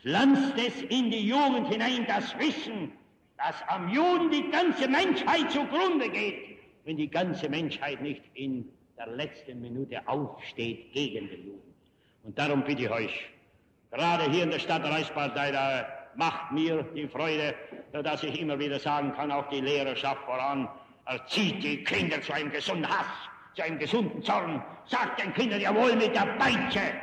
Pflanzt 0.00 0.54
es 0.56 0.82
in 0.82 1.10
die 1.10 1.26
Jugend 1.26 1.68
hinein 1.68 2.06
das 2.06 2.36
Wissen, 2.38 2.92
dass 3.38 3.56
am 3.66 3.88
Juden 3.88 4.30
die 4.30 4.50
ganze 4.50 4.88
Menschheit 4.88 5.50
zugrunde 5.50 6.08
geht, 6.10 6.58
wenn 6.84 6.96
die 6.96 7.10
ganze 7.10 7.48
Menschheit 7.48 8.00
nicht 8.00 8.22
in 8.34 8.68
der 8.96 9.08
letzten 9.08 9.60
Minute 9.60 10.06
aufsteht 10.06 10.92
gegen 10.92 11.28
den 11.28 11.46
Juden. 11.46 11.74
Und 12.22 12.38
darum 12.38 12.62
bitte 12.62 12.82
ich 12.82 12.90
euch, 12.90 13.30
gerade 13.90 14.30
hier 14.30 14.44
in 14.44 14.50
der 14.50 14.60
Stadt 14.60 14.84
Reichspartei, 14.84 15.50
da 15.50 15.88
macht 16.14 16.52
mir 16.52 16.84
die 16.94 17.08
Freude, 17.08 17.54
dass 17.92 18.22
ich 18.22 18.40
immer 18.40 18.58
wieder 18.60 18.78
sagen 18.78 19.12
kann, 19.14 19.32
auch 19.32 19.48
die 19.48 19.60
Lehrerschaft 19.60 20.22
voran, 20.24 20.68
erzieht 21.04 21.64
die 21.64 21.82
Kinder 21.82 22.22
zu 22.22 22.32
einem 22.32 22.52
gesunden 22.52 22.88
Hass 22.88 23.31
zu 23.54 23.62
einem 23.62 23.78
gesunden 23.78 24.22
Zorn, 24.22 24.62
sagt 24.86 25.22
den 25.22 25.32
Kindern, 25.34 25.60
jawohl, 25.60 25.96
mit 25.96 26.14
der 26.14 26.26
Peitsche 26.38 26.94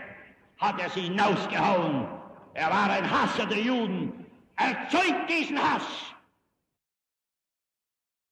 hat 0.58 0.80
er 0.80 0.90
sie 0.90 1.02
hinausgehauen. 1.02 2.08
Er 2.54 2.70
war 2.70 2.90
ein 2.90 3.10
Hasser 3.10 3.46
der 3.46 3.60
Juden. 3.60 4.26
Erzeugt 4.56 5.30
diesen 5.30 5.58
Hass. 5.58 5.84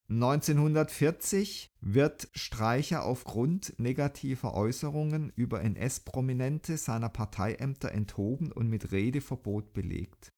1940 0.10 1.70
wird 1.82 2.30
Streicher 2.34 3.04
aufgrund 3.04 3.78
negativer 3.78 4.54
Äußerungen 4.54 5.34
über 5.36 5.62
NS-Prominente 5.62 6.78
seiner 6.78 7.10
Parteiämter 7.10 7.92
enthoben 7.92 8.52
und 8.54 8.70
mit 8.70 8.94
Redeverbot 8.94 9.74
belegt. 9.74 10.32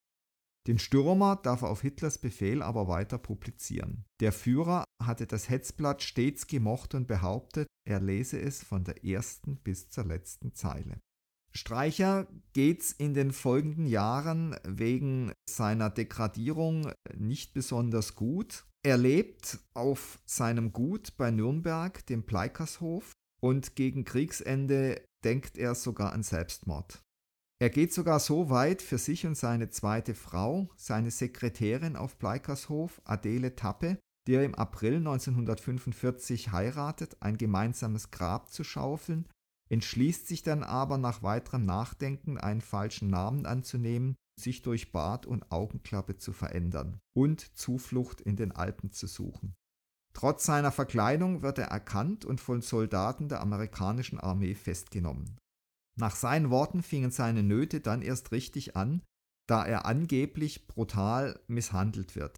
Den 0.69 0.77
Stürmer 0.77 1.35
darf 1.35 1.63
er 1.63 1.71
auf 1.71 1.81
Hitlers 1.81 2.19
Befehl 2.19 2.61
aber 2.61 2.87
weiter 2.87 3.17
publizieren. 3.17 4.05
Der 4.19 4.31
Führer 4.31 4.83
hatte 5.03 5.25
das 5.25 5.49
Hetzblatt 5.49 6.03
stets 6.03 6.45
gemocht 6.45 6.93
und 6.93 7.07
behauptet, 7.07 7.67
er 7.87 7.99
lese 7.99 8.39
es 8.39 8.63
von 8.63 8.83
der 8.83 9.03
ersten 9.03 9.57
bis 9.57 9.89
zur 9.89 10.05
letzten 10.05 10.53
Zeile. 10.53 10.99
Streicher 11.55 12.27
geht's 12.53 12.91
in 12.91 13.15
den 13.15 13.31
folgenden 13.31 13.87
Jahren 13.87 14.55
wegen 14.63 15.33
seiner 15.49 15.89
Degradierung 15.89 16.91
nicht 17.17 17.55
besonders 17.55 18.13
gut. 18.13 18.65
Er 18.85 18.97
lebt 18.97 19.57
auf 19.73 20.19
seinem 20.27 20.71
Gut 20.71 21.17
bei 21.17 21.31
Nürnberg, 21.31 22.05
dem 22.05 22.27
Pleikershof, 22.27 23.11
und 23.41 23.75
gegen 23.75 24.03
Kriegsende 24.03 25.03
denkt 25.23 25.57
er 25.57 25.73
sogar 25.73 26.13
an 26.13 26.21
Selbstmord. 26.21 27.01
Er 27.61 27.69
geht 27.69 27.93
sogar 27.93 28.21
so 28.21 28.49
weit, 28.49 28.81
für 28.81 28.97
sich 28.97 29.25
und 29.25 29.35
seine 29.35 29.69
zweite 29.69 30.15
Frau, 30.15 30.69
seine 30.77 31.11
Sekretärin 31.11 31.97
auf 31.97 32.17
Pleikershof, 32.17 33.01
Adele 33.03 33.57
Tappe, 33.57 33.97
die 34.27 34.35
er 34.35 34.45
im 34.45 34.55
April 34.55 34.95
1945 34.95 36.53
heiratet, 36.53 37.17
ein 37.19 37.37
gemeinsames 37.37 38.11
Grab 38.11 38.49
zu 38.49 38.63
schaufeln, 38.63 39.27
entschließt 39.69 40.25
sich 40.25 40.41
dann 40.41 40.63
aber 40.63 40.97
nach 40.97 41.21
weiterem 41.21 41.65
Nachdenken 41.65 42.37
einen 42.37 42.61
falschen 42.61 43.09
Namen 43.09 43.45
anzunehmen, 43.45 44.15
sich 44.39 44.61
durch 44.61 44.93
Bart 44.93 45.25
und 45.25 45.51
Augenklappe 45.51 46.15
zu 46.15 46.31
verändern 46.31 46.99
und 47.13 47.57
Zuflucht 47.57 48.21
in 48.21 48.37
den 48.37 48.53
Alpen 48.53 48.93
zu 48.93 49.05
suchen. 49.05 49.53
Trotz 50.13 50.45
seiner 50.45 50.71
Verkleidung 50.71 51.41
wird 51.43 51.57
er 51.57 51.67
erkannt 51.67 52.23
und 52.23 52.39
von 52.39 52.61
Soldaten 52.61 53.27
der 53.27 53.41
amerikanischen 53.41 54.19
Armee 54.19 54.55
festgenommen. 54.55 55.38
Nach 55.99 56.15
seinen 56.15 56.49
Worten 56.49 56.81
fingen 56.81 57.11
seine 57.11 57.43
Nöte 57.43 57.81
dann 57.81 58.01
erst 58.01 58.31
richtig 58.31 58.77
an, 58.77 59.01
da 59.47 59.65
er 59.65 59.85
angeblich 59.85 60.67
brutal 60.67 61.39
misshandelt 61.47 62.15
wird. 62.15 62.37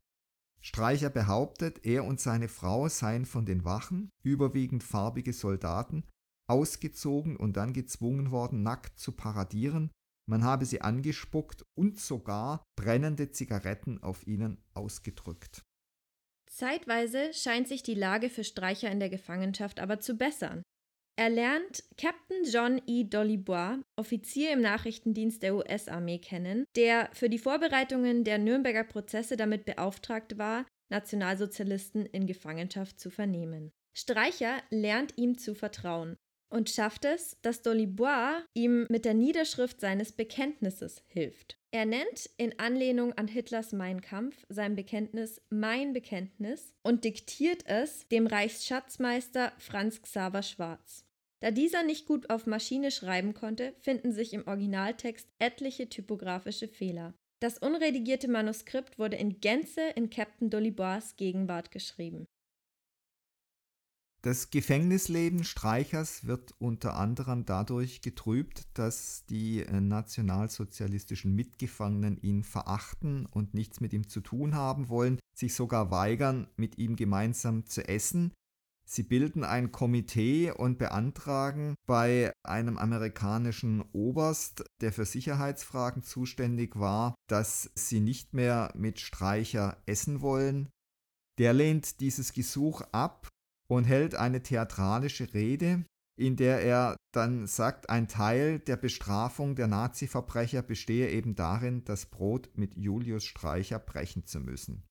Streicher 0.62 1.10
behauptet, 1.10 1.86
er 1.86 2.06
und 2.06 2.20
seine 2.20 2.48
Frau 2.48 2.88
seien 2.88 3.26
von 3.26 3.46
den 3.46 3.64
Wachen, 3.64 4.10
überwiegend 4.24 4.84
farbige 4.84 5.34
Soldaten, 5.34 6.08
ausgezogen 6.50 7.36
und 7.38 7.56
dann 7.56 7.74
gezwungen 7.74 8.32
worden, 8.32 8.64
nackt 8.64 9.00
zu 9.00 9.12
paradieren, 9.12 9.92
man 10.28 10.44
habe 10.44 10.66
sie 10.66 10.82
angespuckt 10.82 11.64
und 11.76 12.00
sogar 12.00 12.64
brennende 12.76 13.32
Zigaretten 13.32 14.02
auf 14.02 14.26
ihnen 14.26 14.64
ausgedrückt. 14.74 15.64
Zeitweise 16.50 17.34
scheint 17.34 17.68
sich 17.68 17.84
die 17.84 17.96
Lage 17.96 18.30
für 18.30 18.44
Streicher 18.44 18.92
in 18.92 19.00
der 19.00 19.10
Gefangenschaft 19.10 19.80
aber 19.80 20.00
zu 20.00 20.16
bessern. 20.16 20.64
Er 21.18 21.30
lernt 21.30 21.84
Captain 21.98 22.44
John 22.46 22.82
E. 22.88 23.04
Dollybois, 23.04 23.80
Offizier 23.96 24.54
im 24.54 24.62
Nachrichtendienst 24.62 25.44
der 25.44 25.56
US-Armee, 25.56 26.20
kennen, 26.20 26.66
der 26.76 27.10
für 27.14 27.30
die 27.30 27.38
Vorbereitungen 27.38 28.24
der 28.24 28.38
Nürnberger 28.38 28.84
Prozesse 28.84 29.38
damit 29.38 29.66
beauftragt 29.66 30.38
war, 30.38 30.66
Nationalsozialisten 30.90 32.06
in 32.06 32.26
Gefangenschaft 32.28 33.00
zu 33.00 33.10
vernehmen. 33.10 33.72
Streicher 33.94 34.62
lernt 34.70 35.18
ihm 35.18 35.38
zu 35.38 35.54
vertrauen 35.54 36.18
und 36.52 36.70
schafft 36.70 37.06
es, 37.06 37.38
dass 37.42 37.62
Dolibois 37.62 38.44
ihm 38.54 38.86
mit 38.90 39.06
der 39.06 39.14
Niederschrift 39.14 39.80
seines 39.80 40.12
Bekenntnisses 40.12 41.02
hilft. 41.08 41.58
Er 41.72 41.86
nennt 41.86 42.30
in 42.38 42.60
Anlehnung 42.60 43.14
an 43.14 43.28
Hitlers 43.28 43.72
Mein 43.72 44.02
Kampf 44.02 44.46
sein 44.50 44.76
Bekenntnis 44.76 45.42
Mein 45.50 45.94
Bekenntnis 45.94 46.74
und 46.84 47.06
diktiert 47.06 47.66
es 47.66 48.08
dem 48.10 48.28
Reichsschatzmeister 48.28 49.54
Franz 49.58 50.02
Xaver 50.02 50.44
Schwarz. 50.44 51.06
Da 51.40 51.50
dieser 51.50 51.84
nicht 51.84 52.06
gut 52.06 52.30
auf 52.30 52.46
Maschine 52.46 52.92
schreiben 52.92 53.34
konnte, 53.34 53.74
finden 53.80 54.12
sich 54.12 54.34
im 54.34 54.46
Originaltext 54.48 55.28
etliche 55.40 55.90
typografische 55.90 56.68
Fehler. 56.68 57.14
Das 57.40 57.58
unredigierte 57.58 58.28
Manuskript 58.28 59.00
wurde 59.00 59.16
in 59.16 59.40
Gänze 59.40 59.82
in 59.96 60.12
Captain 60.12 60.52
Dolibois 60.52 61.16
Gegenwart 61.18 61.72
geschrieben. 61.72 62.28
Das 64.24 64.52
Gefängnisleben 64.52 65.44
Streichers 65.44 66.28
wird 66.28 66.54
unter 66.60 66.96
anderem 66.96 67.44
dadurch 67.44 68.02
getrübt, 68.02 68.68
dass 68.76 69.26
die 69.26 69.64
äh, 69.64 69.82
nationalsozialistischen 69.82 71.34
Mitgefangenen 71.36 72.22
ihn 72.22 72.44
verachten 72.44 73.26
und 73.26 73.56
nichts 73.56 73.82
mit 73.82 73.94
ihm 73.94 74.08
zu 74.08 74.22
tun 74.22 74.54
haben 74.54 74.90
wollen, 74.90 75.20
sich 75.36 75.56
sogar 75.56 75.90
weigern, 75.90 76.48
mit 76.56 76.78
ihm 76.78 76.96
gemeinsam 76.96 77.66
zu 77.66 77.88
essen. 77.88 78.32
Sie 78.88 79.02
bilden 79.02 79.44
ein 79.44 79.72
Komitee 79.72 80.52
und 80.52 80.78
beantragen 80.78 81.74
bei 81.88 82.32
einem 82.44 82.78
amerikanischen 82.78 83.82
Oberst, 83.92 84.66
der 84.82 84.94
für 84.94 85.06
Sicherheitsfragen 85.06 86.04
zuständig 86.04 86.78
war, 86.78 87.16
dass 87.28 87.72
sie 87.74 88.02
nicht 88.02 88.36
mehr 88.36 88.72
mit 88.76 89.00
Streicher 89.00 89.82
essen 89.88 90.22
wollen. 90.22 90.70
Der 91.40 91.54
lehnt 91.54 92.02
dieses 92.02 92.34
Gesuch 92.34 92.82
ab 92.92 93.32
und 93.72 93.86
hält 93.86 94.16
eine 94.16 94.44
theatralische 94.44 95.34
Rede, 95.34 95.86
in 96.20 96.36
der 96.36 96.62
er 96.62 96.98
dann 97.14 97.48
sagt, 97.48 97.90
ein 97.90 98.10
Teil 98.10 98.60
der 98.60 98.76
Bestrafung 98.76 99.56
der 99.56 99.68
Nazi-Verbrecher 99.68 100.62
bestehe 100.62 101.10
eben 101.10 101.36
darin, 101.36 101.86
das 101.86 102.06
Brot 102.06 102.50
mit 102.56 102.76
Julius 102.76 103.24
Streicher 103.24 103.80
brechen 103.80 104.26
zu 104.26 104.42
müssen. 104.42 104.84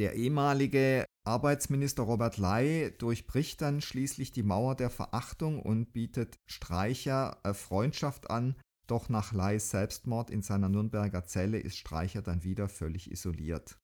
Der 0.00 0.14
ehemalige 0.14 1.04
Arbeitsminister 1.24 2.02
Robert 2.02 2.38
Ley 2.38 2.92
durchbricht 2.98 3.62
dann 3.62 3.80
schließlich 3.80 4.32
die 4.32 4.42
Mauer 4.42 4.74
der 4.74 4.90
Verachtung 4.90 5.62
und 5.62 5.92
bietet 5.92 6.34
Streicher 6.50 7.38
äh, 7.44 7.54
Freundschaft 7.54 8.30
an, 8.30 8.56
doch 8.88 9.08
nach 9.08 9.32
Leys 9.32 9.70
Selbstmord 9.70 10.30
in 10.30 10.42
seiner 10.42 10.68
Nürnberger 10.68 11.24
Zelle 11.24 11.60
ist 11.60 11.76
Streicher 11.76 12.22
dann 12.22 12.42
wieder 12.42 12.68
völlig 12.68 13.12
isoliert. 13.12 13.78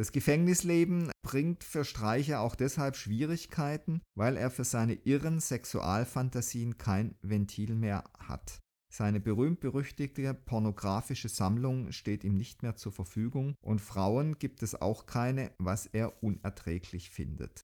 Das 0.00 0.12
Gefängnisleben 0.12 1.10
bringt 1.20 1.62
für 1.62 1.84
Streicher 1.84 2.40
auch 2.40 2.54
deshalb 2.54 2.96
Schwierigkeiten, 2.96 4.00
weil 4.14 4.38
er 4.38 4.50
für 4.50 4.64
seine 4.64 4.94
irren 4.94 5.40
Sexualfantasien 5.40 6.78
kein 6.78 7.16
Ventil 7.20 7.74
mehr 7.74 8.04
hat. 8.18 8.60
Seine 8.90 9.20
berühmt-berüchtigte 9.20 10.32
pornografische 10.32 11.28
Sammlung 11.28 11.92
steht 11.92 12.24
ihm 12.24 12.38
nicht 12.38 12.62
mehr 12.62 12.76
zur 12.76 12.92
Verfügung 12.92 13.56
und 13.60 13.82
Frauen 13.82 14.38
gibt 14.38 14.62
es 14.62 14.74
auch 14.74 15.04
keine, 15.04 15.52
was 15.58 15.84
er 15.84 16.22
unerträglich 16.22 17.10
findet. 17.10 17.60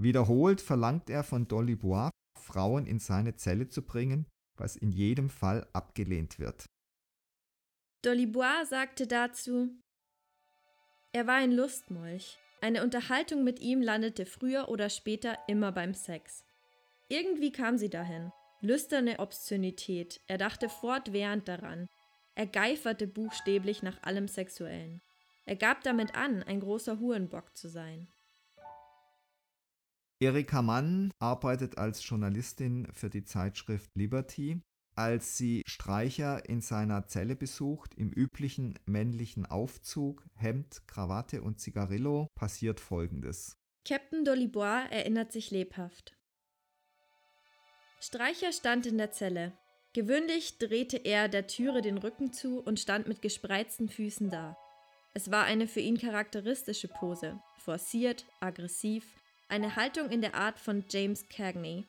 Wiederholt 0.00 0.60
verlangt 0.60 1.10
er 1.10 1.24
von 1.24 1.48
Dolly 1.48 1.74
Bois, 1.74 2.10
Frauen 2.38 2.86
in 2.86 3.00
seine 3.00 3.34
Zelle 3.34 3.66
zu 3.66 3.82
bringen, 3.82 4.28
was 4.56 4.76
in 4.76 4.92
jedem 4.92 5.30
Fall 5.30 5.66
abgelehnt 5.72 6.38
wird. 6.38 6.66
Dolly 8.04 8.26
Bois 8.26 8.66
sagte 8.70 9.08
dazu, 9.08 9.76
er 11.16 11.26
war 11.26 11.36
ein 11.36 11.52
Lustmolch. 11.52 12.36
Eine 12.60 12.82
Unterhaltung 12.82 13.42
mit 13.42 13.58
ihm 13.58 13.80
landete 13.80 14.26
früher 14.26 14.68
oder 14.68 14.90
später 14.90 15.38
immer 15.48 15.72
beim 15.72 15.94
Sex. 15.94 16.44
Irgendwie 17.08 17.52
kam 17.52 17.78
sie 17.78 17.88
dahin. 17.88 18.32
Lüsterne 18.60 19.18
Obszönität, 19.18 20.20
er 20.26 20.36
dachte 20.36 20.68
fortwährend 20.68 21.48
daran. 21.48 21.88
Er 22.34 22.46
geiferte 22.46 23.06
buchstäblich 23.06 23.82
nach 23.82 24.02
allem 24.02 24.28
Sexuellen. 24.28 25.00
Er 25.46 25.56
gab 25.56 25.82
damit 25.84 26.14
an, 26.14 26.42
ein 26.42 26.60
großer 26.60 27.00
Hurenbock 27.00 27.56
zu 27.56 27.70
sein. 27.70 28.08
Erika 30.20 30.60
Mann 30.60 31.14
arbeitet 31.18 31.78
als 31.78 32.06
Journalistin 32.06 32.88
für 32.92 33.08
die 33.08 33.24
Zeitschrift 33.24 33.90
Liberty 33.94 34.60
als 34.96 35.36
sie 35.36 35.62
Streicher 35.66 36.48
in 36.48 36.60
seiner 36.60 37.06
Zelle 37.06 37.36
besucht, 37.36 37.94
im 37.94 38.10
üblichen 38.10 38.78
männlichen 38.86 39.46
Aufzug, 39.46 40.24
Hemd, 40.34 40.82
Krawatte 40.86 41.42
und 41.42 41.60
Zigarillo, 41.60 42.28
passiert 42.34 42.80
Folgendes. 42.80 43.56
Captain 43.86 44.24
Dolibois 44.24 44.86
erinnert 44.90 45.32
sich 45.32 45.50
lebhaft. 45.50 46.16
Streicher 48.00 48.52
stand 48.52 48.86
in 48.86 48.98
der 48.98 49.12
Zelle. 49.12 49.52
Gewöhnlich 49.92 50.58
drehte 50.58 50.96
er 50.96 51.28
der 51.28 51.46
Türe 51.46 51.82
den 51.82 51.98
Rücken 51.98 52.32
zu 52.32 52.60
und 52.60 52.80
stand 52.80 53.06
mit 53.06 53.22
gespreizten 53.22 53.88
Füßen 53.88 54.30
da. 54.30 54.56
Es 55.14 55.30
war 55.30 55.44
eine 55.44 55.66
für 55.66 55.80
ihn 55.80 55.98
charakteristische 55.98 56.88
Pose, 56.88 57.40
forciert, 57.58 58.26
aggressiv, 58.40 59.04
eine 59.48 59.76
Haltung 59.76 60.10
in 60.10 60.20
der 60.20 60.34
Art 60.34 60.58
von 60.58 60.84
James 60.90 61.28
Cagney. 61.28 61.84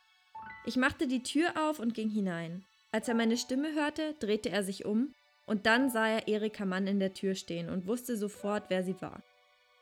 Ich 0.65 0.77
machte 0.77 1.07
die 1.07 1.23
Tür 1.23 1.69
auf 1.69 1.79
und 1.79 1.93
ging 1.93 2.09
hinein. 2.09 2.63
Als 2.97 3.07
er 3.07 3.13
meine 3.13 3.37
Stimme 3.37 3.75
hörte, 3.75 4.15
drehte 4.15 4.49
er 4.49 4.63
sich 4.63 4.83
um 4.83 5.13
und 5.45 5.67
dann 5.67 5.91
sah 5.91 6.07
er 6.07 6.27
Erika 6.27 6.65
Mann 6.65 6.87
in 6.87 6.99
der 6.99 7.13
Tür 7.13 7.35
stehen 7.35 7.69
und 7.69 7.85
wusste 7.85 8.17
sofort, 8.17 8.71
wer 8.71 8.81
sie 8.81 8.99
war. 9.01 9.21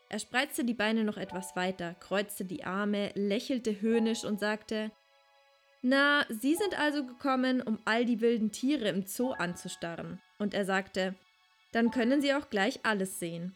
Er 0.10 0.20
spreizte 0.20 0.66
die 0.66 0.74
Beine 0.74 1.06
noch 1.06 1.16
etwas 1.16 1.56
weiter, 1.56 1.96
kreuzte 2.02 2.44
die 2.44 2.66
Arme, 2.66 3.14
lächelte 3.16 3.80
höhnisch 3.80 4.26
und 4.26 4.42
sagte: 4.42 4.92
Na, 5.82 6.26
Sie 6.28 6.56
sind 6.56 6.78
also 6.78 7.06
gekommen, 7.06 7.62
um 7.62 7.80
all 7.86 8.04
die 8.04 8.20
wilden 8.20 8.52
Tiere 8.52 8.90
im 8.90 9.08
Zoo 9.08 9.32
anzustarren. 9.32 10.20
Und 10.38 10.54
er 10.54 10.66
sagte: 10.66 11.16
Dann 11.72 11.92
können 11.92 12.22
Sie 12.22 12.34
auch 12.34 12.50
gleich 12.50 12.82
alles 12.84 13.18
sehen. 13.18 13.56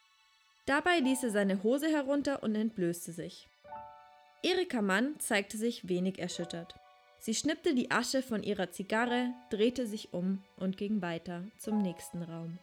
Dabei 0.67 0.99
ließ 0.99 1.23
er 1.23 1.31
seine 1.31 1.63
Hose 1.63 1.89
herunter 1.89 2.43
und 2.43 2.55
entblößte 2.55 3.11
sich. 3.11 3.49
Erika 4.41 4.81
Mann 4.81 5.19
zeigte 5.19 5.57
sich 5.57 5.89
wenig 5.89 6.17
erschüttert. 6.17 6.78
Sie 7.19 7.35
schnippte 7.35 7.75
die 7.75 7.91
Asche 7.91 8.21
von 8.21 8.43
ihrer 8.43 8.71
Zigarre, 8.71 9.33
drehte 9.49 9.85
sich 9.87 10.13
um 10.13 10.41
und 10.55 10.77
ging 10.77 11.01
weiter 11.01 11.43
zum 11.57 11.81
nächsten 11.81 12.23
Raum. 12.23 12.57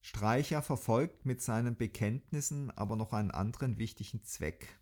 Streicher 0.00 0.62
verfolgt 0.62 1.26
mit 1.26 1.42
seinen 1.42 1.76
Bekenntnissen 1.76 2.70
aber 2.70 2.96
noch 2.96 3.12
einen 3.12 3.32
anderen 3.32 3.78
wichtigen 3.78 4.22
Zweck. 4.22 4.78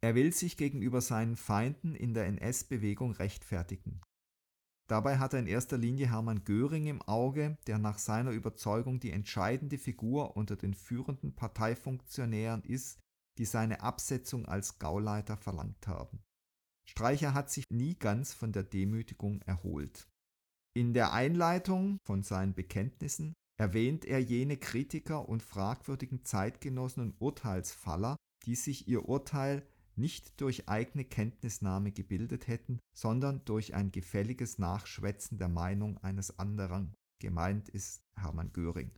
Er 0.00 0.14
will 0.14 0.32
sich 0.32 0.56
gegenüber 0.56 1.00
seinen 1.00 1.36
Feinden 1.36 1.94
in 1.94 2.14
der 2.14 2.26
NS-Bewegung 2.26 3.12
rechtfertigen. 3.12 4.00
Dabei 4.88 5.18
hat 5.18 5.34
er 5.34 5.40
in 5.40 5.46
erster 5.46 5.76
Linie 5.76 6.10
Hermann 6.10 6.44
Göring 6.44 6.86
im 6.86 7.02
Auge, 7.02 7.58
der 7.66 7.78
nach 7.78 7.98
seiner 7.98 8.30
Überzeugung 8.30 9.00
die 9.00 9.12
entscheidende 9.12 9.78
Figur 9.78 10.36
unter 10.36 10.56
den 10.56 10.74
führenden 10.74 11.34
Parteifunktionären 11.34 12.62
ist, 12.64 12.98
die 13.38 13.44
seine 13.44 13.82
Absetzung 13.82 14.46
als 14.46 14.78
Gauleiter 14.78 15.36
verlangt 15.36 15.86
haben. 15.86 16.22
Streicher 16.88 17.34
hat 17.34 17.50
sich 17.50 17.64
nie 17.70 17.94
ganz 17.94 18.32
von 18.32 18.52
der 18.52 18.62
Demütigung 18.62 19.42
erholt. 19.42 20.08
In 20.74 20.94
der 20.94 21.12
Einleitung 21.12 21.98
von 22.04 22.22
seinen 22.22 22.54
Bekenntnissen 22.54 23.34
erwähnt 23.58 24.04
er 24.04 24.20
jene 24.20 24.56
Kritiker 24.56 25.28
und 25.28 25.42
fragwürdigen 25.42 26.24
Zeitgenossen 26.24 27.02
und 27.02 27.20
Urteilsfaller, 27.20 28.16
die 28.46 28.54
sich 28.54 28.88
ihr 28.88 29.08
Urteil 29.08 29.66
nicht 29.96 30.40
durch 30.40 30.68
eigene 30.68 31.04
Kenntnisnahme 31.04 31.92
gebildet 31.92 32.46
hätten, 32.46 32.78
sondern 32.96 33.44
durch 33.44 33.74
ein 33.74 33.90
gefälliges 33.90 34.58
Nachschwätzen 34.58 35.38
der 35.38 35.48
Meinung 35.48 35.98
eines 35.98 36.38
anderen. 36.38 36.94
Gemeint 37.20 37.68
ist 37.68 38.00
Hermann 38.16 38.52
Göring. 38.52 38.92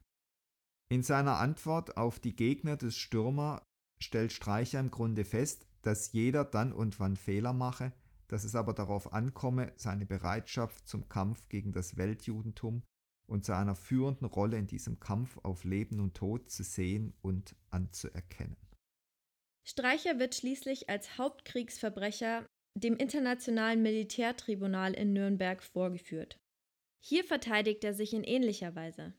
In 0.92 1.02
seiner 1.02 1.38
Antwort 1.38 1.96
auf 1.96 2.20
die 2.20 2.36
Gegner 2.36 2.76
des 2.76 2.96
Stürmer 2.96 3.66
stellt 4.02 4.32
Streicher 4.32 4.80
im 4.80 4.90
Grunde 4.90 5.24
fest, 5.24 5.66
dass 5.82 6.12
jeder 6.12 6.44
dann 6.44 6.72
und 6.72 7.00
wann 7.00 7.16
Fehler 7.16 7.52
mache, 7.52 7.92
dass 8.28 8.44
es 8.44 8.54
aber 8.54 8.74
darauf 8.74 9.12
ankomme, 9.12 9.72
seine 9.76 10.06
Bereitschaft 10.06 10.88
zum 10.88 11.08
Kampf 11.08 11.48
gegen 11.48 11.72
das 11.72 11.96
Weltjudentum 11.96 12.82
und 13.26 13.44
zu 13.44 13.56
einer 13.56 13.74
führenden 13.74 14.26
Rolle 14.26 14.56
in 14.58 14.66
diesem 14.66 15.00
Kampf 15.00 15.38
auf 15.42 15.64
Leben 15.64 16.00
und 16.00 16.16
Tod 16.16 16.50
zu 16.50 16.62
sehen 16.62 17.14
und 17.22 17.56
anzuerkennen. 17.70 18.56
Streicher 19.64 20.18
wird 20.18 20.34
schließlich 20.34 20.88
als 20.88 21.18
Hauptkriegsverbrecher 21.18 22.46
dem 22.74 22.96
Internationalen 22.96 23.82
Militärtribunal 23.82 24.94
in 24.94 25.12
Nürnberg 25.12 25.62
vorgeführt. 25.62 26.36
Hier 27.02 27.24
verteidigt 27.24 27.82
er 27.84 27.94
sich 27.94 28.12
in 28.12 28.24
ähnlicher 28.24 28.74
Weise. 28.74 29.14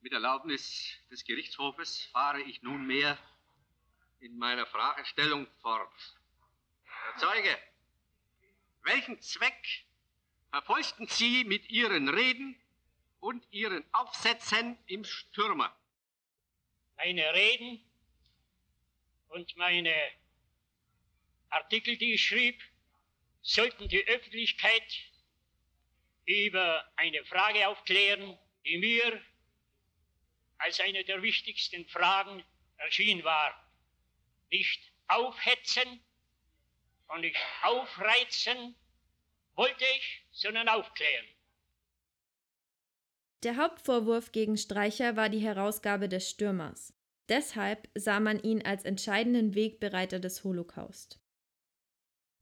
Mit 0.00 0.12
Erlaubnis 0.12 0.98
des 1.10 1.24
Gerichtshofes 1.24 2.02
fahre 2.12 2.42
ich 2.42 2.62
nunmehr 2.62 3.16
in 4.22 4.38
meiner 4.38 4.66
Fragestellung 4.66 5.48
fort. 5.60 5.92
Herr 6.84 7.16
Zeuge, 7.16 7.58
welchen 8.84 9.20
Zweck 9.20 9.84
verfolgten 10.50 11.08
Sie 11.08 11.44
mit 11.44 11.68
Ihren 11.70 12.08
Reden 12.08 12.56
und 13.18 13.44
Ihren 13.50 13.84
Aufsätzen 13.92 14.78
im 14.86 15.04
Stürmer? 15.04 15.76
Meine 16.96 17.34
Reden 17.34 17.84
und 19.28 19.56
meine 19.56 19.94
Artikel, 21.48 21.96
die 21.96 22.14
ich 22.14 22.24
schrieb, 22.24 22.62
sollten 23.42 23.88
die 23.88 24.06
Öffentlichkeit 24.06 25.00
über 26.26 26.88
eine 26.94 27.24
Frage 27.24 27.66
aufklären, 27.66 28.38
die 28.64 28.78
mir 28.78 29.20
als 30.58 30.78
eine 30.78 31.02
der 31.04 31.22
wichtigsten 31.22 31.84
Fragen 31.88 32.44
erschienen 32.76 33.24
war. 33.24 33.61
Nicht 34.52 34.92
aufhetzen 35.08 36.00
und 37.08 37.22
nicht 37.22 37.36
aufreizen 37.62 38.76
wollte 39.54 39.84
ich, 39.96 40.26
sondern 40.30 40.68
aufklären. 40.68 41.26
Der 43.42 43.56
Hauptvorwurf 43.56 44.30
gegen 44.30 44.56
Streicher 44.56 45.16
war 45.16 45.28
die 45.28 45.40
Herausgabe 45.40 46.08
des 46.08 46.30
Stürmers. 46.30 46.94
Deshalb 47.28 47.88
sah 47.94 48.20
man 48.20 48.40
ihn 48.42 48.62
als 48.62 48.84
entscheidenden 48.84 49.54
Wegbereiter 49.54 50.20
des 50.20 50.44
Holocaust. 50.44 51.18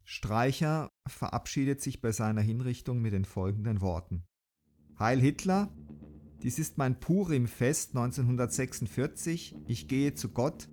Streicher 0.03 0.90
verabschiedet 1.07 1.81
sich 1.81 2.01
bei 2.01 2.11
seiner 2.11 2.42
Hinrichtung 2.42 3.01
mit 3.01 3.12
den 3.12 3.25
folgenden 3.25 3.81
Worten. 3.81 4.25
Heil 4.99 5.20
Hitler, 5.20 5.73
dies 6.42 6.59
ist 6.59 6.77
mein 6.77 6.99
Purim-Fest 6.99 7.90
1946, 7.90 9.55
ich 9.68 9.87
gehe 9.87 10.14
zu 10.14 10.31
Gott, 10.31 10.68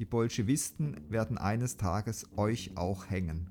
die 0.00 0.06
Bolschewisten 0.06 1.10
werden 1.10 1.36
eines 1.36 1.76
Tages 1.76 2.26
euch 2.38 2.74
auch 2.78 3.10
hängen. 3.10 3.50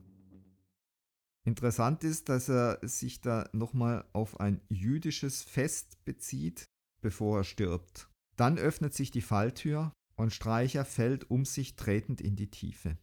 Interessant 1.46 2.04
ist, 2.04 2.28
dass 2.28 2.50
er 2.50 2.80
sich 2.82 3.22
da 3.22 3.48
nochmal 3.54 4.04
auf 4.14 4.40
ein 4.40 4.60
jüdisches 4.68 5.44
Fest 5.44 6.04
bezieht, 6.06 6.66
bevor 7.02 7.38
er 7.38 7.44
stirbt. 7.44 8.10
Dann 8.36 8.58
öffnet 8.58 8.96
sich 8.96 9.12
die 9.12 9.22
Falltür 9.22 9.94
und 10.16 10.34
Streicher 10.34 10.86
fällt 10.86 11.30
um 11.30 11.46
sich 11.46 11.76
tretend 11.76 12.20
in 12.20 12.36
die 12.36 12.50
Tiefe. 12.50 12.98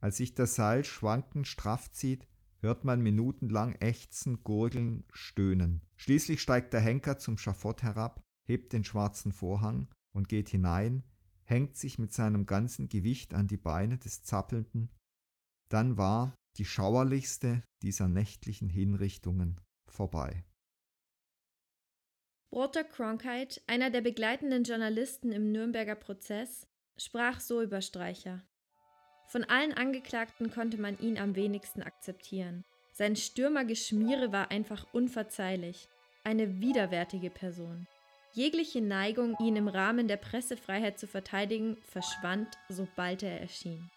Als 0.00 0.16
sich 0.16 0.34
das 0.34 0.56
Seil 0.56 0.84
schwankend 0.84 1.46
straff 1.46 1.92
zieht, 1.92 2.26
hört 2.58 2.84
man 2.84 3.00
minutenlang 3.00 3.76
ächzen, 3.76 4.42
gurgeln, 4.42 5.04
stöhnen. 5.12 5.82
Schließlich 5.94 6.42
steigt 6.42 6.72
der 6.72 6.80
Henker 6.80 7.18
zum 7.18 7.38
Schafott 7.38 7.84
herab, 7.84 8.24
hebt 8.44 8.72
den 8.72 8.82
schwarzen 8.82 9.30
Vorhang 9.30 9.88
und 10.12 10.28
geht 10.28 10.48
hinein, 10.48 11.04
hängt 11.46 11.76
sich 11.76 11.98
mit 11.98 12.12
seinem 12.12 12.44
ganzen 12.44 12.88
Gewicht 12.88 13.32
an 13.32 13.46
die 13.46 13.56
Beine 13.56 13.98
des 13.98 14.22
Zappelnden. 14.22 14.90
Dann 15.68 15.96
war 15.96 16.34
die 16.58 16.64
schauerlichste 16.64 17.62
dieser 17.82 18.08
nächtlichen 18.08 18.68
Hinrichtungen 18.68 19.60
vorbei. 19.88 20.44
Walter 22.50 22.84
Cronkite, 22.84 23.60
einer 23.66 23.90
der 23.90 24.00
begleitenden 24.00 24.64
Journalisten 24.64 25.32
im 25.32 25.52
Nürnberger 25.52 25.96
Prozess, 25.96 26.66
sprach 26.96 27.40
so 27.40 27.60
über 27.60 27.82
Streicher. 27.82 28.42
Von 29.28 29.44
allen 29.44 29.72
Angeklagten 29.72 30.50
konnte 30.50 30.80
man 30.80 30.98
ihn 30.98 31.18
am 31.18 31.34
wenigsten 31.34 31.82
akzeptieren. 31.82 32.64
Sein 32.92 33.16
Stürmergeschmiere 33.16 34.32
war 34.32 34.50
einfach 34.50 34.86
unverzeihlich, 34.94 35.88
eine 36.24 36.60
widerwärtige 36.60 37.30
Person. 37.30 37.86
Jegliche 38.36 38.80
Neigung, 38.80 39.34
ihn 39.40 39.56
im 39.56 39.66
Rahmen 39.66 40.06
der 40.06 40.18
Pressefreiheit 40.18 40.98
zu 40.98 41.08
verteidigen, 41.08 41.76
verschwand, 41.78 42.48
sobald 42.68 43.24
er 43.24 43.40
erschien. 43.40 43.90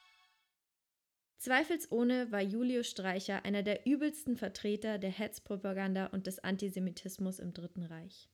Zweifelsohne 1.37 2.31
war 2.31 2.41
Julius 2.41 2.89
Streicher 2.89 3.45
einer 3.45 3.61
der 3.61 3.85
übelsten 3.85 4.35
Vertreter 4.35 4.97
der 4.97 5.11
Hetzpropaganda 5.11 6.07
und 6.07 6.25
des 6.25 6.39
Antisemitismus 6.39 7.39
im 7.39 7.53
Dritten 7.53 7.83
Reich 7.83 8.29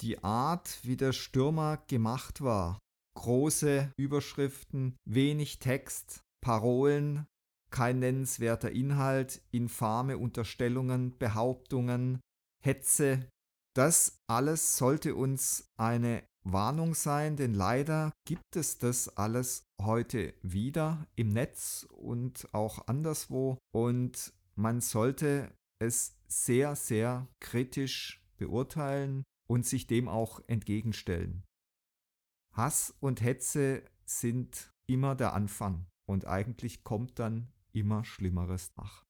die 0.00 0.22
Art, 0.22 0.80
wie 0.82 0.96
der 0.96 1.12
Stürmer 1.12 1.82
gemacht 1.88 2.40
war. 2.40 2.78
Große 3.16 3.92
Überschriften, 3.96 4.96
wenig 5.04 5.60
Text, 5.60 6.24
Parolen, 6.40 7.26
kein 7.70 8.00
nennenswerter 8.00 8.70
Inhalt, 8.70 9.40
infame 9.50 10.18
Unterstellungen, 10.18 11.16
Behauptungen, 11.18 12.20
Hetze. 12.62 13.28
Das 13.74 14.22
alles 14.28 14.76
sollte 14.76 15.16
uns 15.16 15.68
eine 15.76 16.22
Warnung 16.44 16.94
sein, 16.94 17.36
denn 17.36 17.54
leider 17.54 18.12
gibt 18.24 18.54
es 18.54 18.78
das 18.78 19.08
alles 19.16 19.64
heute 19.80 20.34
wieder 20.42 21.08
im 21.16 21.30
Netz 21.30 21.86
und 21.90 22.48
auch 22.52 22.86
anderswo 22.86 23.58
und 23.72 24.32
man 24.54 24.80
sollte 24.80 25.52
es 25.80 26.16
sehr, 26.28 26.76
sehr 26.76 27.26
kritisch 27.40 28.22
beurteilen 28.36 29.24
und 29.48 29.66
sich 29.66 29.88
dem 29.88 30.08
auch 30.08 30.40
entgegenstellen. 30.46 31.42
Hass 32.52 32.94
und 33.00 33.22
Hetze 33.22 33.82
sind 34.04 34.70
immer 34.86 35.16
der 35.16 35.32
Anfang 35.32 35.86
und 36.06 36.26
eigentlich 36.26 36.84
kommt 36.84 37.18
dann 37.18 37.48
immer 37.72 38.04
Schlimmeres 38.04 38.72
nach. 38.76 39.04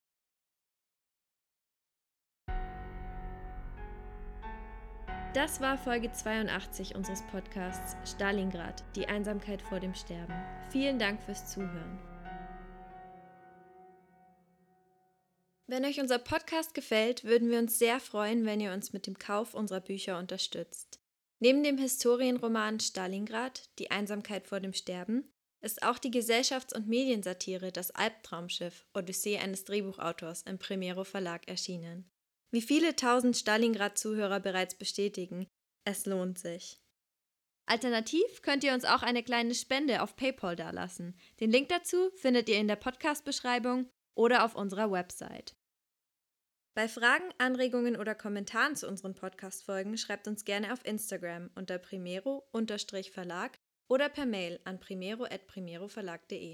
Das 5.35 5.61
war 5.61 5.77
Folge 5.77 6.12
82 6.12 6.94
unseres 6.94 7.20
Podcasts 7.23 7.97
Stalingrad, 8.09 8.85
die 8.94 9.09
Einsamkeit 9.09 9.61
vor 9.62 9.81
dem 9.81 9.92
Sterben. 9.92 10.33
Vielen 10.70 11.01
Dank 11.01 11.20
fürs 11.20 11.51
Zuhören. 11.51 11.99
Wenn 15.66 15.85
euch 15.85 15.99
unser 15.99 16.20
Podcast 16.20 16.73
gefällt, 16.73 17.25
würden 17.25 17.51
wir 17.51 17.59
uns 17.59 17.81
sehr 17.81 17.99
freuen, 17.99 18.47
wenn 18.47 18.61
ihr 18.61 18.73
uns 18.73 18.92
mit 18.92 19.09
dem 19.09 19.18
Kauf 19.18 19.55
unserer 19.55 19.81
Bücher 19.81 20.20
unterstützt. 20.20 21.01
Neben 21.40 21.64
dem 21.64 21.79
Historienroman 21.79 22.79
Stalingrad, 22.79 23.68
Die 23.81 23.90
Einsamkeit 23.90 24.47
vor 24.47 24.61
dem 24.61 24.73
Sterben, 24.73 25.35
ist 25.61 25.83
auch 25.83 25.99
die 25.99 26.12
Gesellschafts- 26.12 26.77
und 26.77 26.87
Mediensatire 26.87 27.73
Das 27.73 27.90
Albtraumschiff, 27.90 28.87
Odyssee 28.94 29.38
eines 29.38 29.64
Drehbuchautors 29.64 30.42
im 30.42 30.61
Primero 30.61 31.03
Verlag 31.03 31.49
erschienen. 31.49 32.09
Wie 32.55 32.62
viele 32.62 32.95
tausend 32.95 33.37
Stalingrad-Zuhörer 33.37 34.38
bereits 34.38 34.77
bestätigen, 34.77 35.49
es 35.85 36.07
lohnt 36.07 36.38
sich. 36.38 36.81
Alternativ 37.67 38.43
könnt 38.43 38.62
ihr 38.62 38.75
uns 38.75 38.85
auch 38.85 39.03
eine 39.03 39.25
kleine 39.25 39.57
Spende 39.57 40.01
auf 40.01 40.14
PayPal 40.14 40.55
dalassen. 40.55 41.19
Den 41.40 41.51
Link 41.51 41.69
dazu 41.71 42.12
findet 42.14 42.49
ihr 42.49 42.59
in 42.61 42.69
der 42.69 42.77
Podcast-Beschreibung 42.77 43.90
oder 44.17 44.45
auf 44.45 44.55
unserer 44.55 44.93
Website. 44.93 45.57
Bei 46.77 46.87
Fragen, 46.87 47.29
Anregungen 47.38 47.97
oder 47.97 48.14
Kommentaren 48.14 48.77
zu 48.77 48.87
unseren 48.87 49.17
Podcast-Folgen 49.17 49.99
schreibt 49.99 50.29
uns 50.29 50.45
gerne 50.45 50.73
auf 50.73 50.87
Instagram 50.87 51.51
unter 51.57 51.79
primero-verlag 51.79 53.59
oder 53.90 54.09
per 54.09 54.27
Mail 54.27 54.61
an 54.62 54.79
primero.primeroverlag.de. 54.79 56.53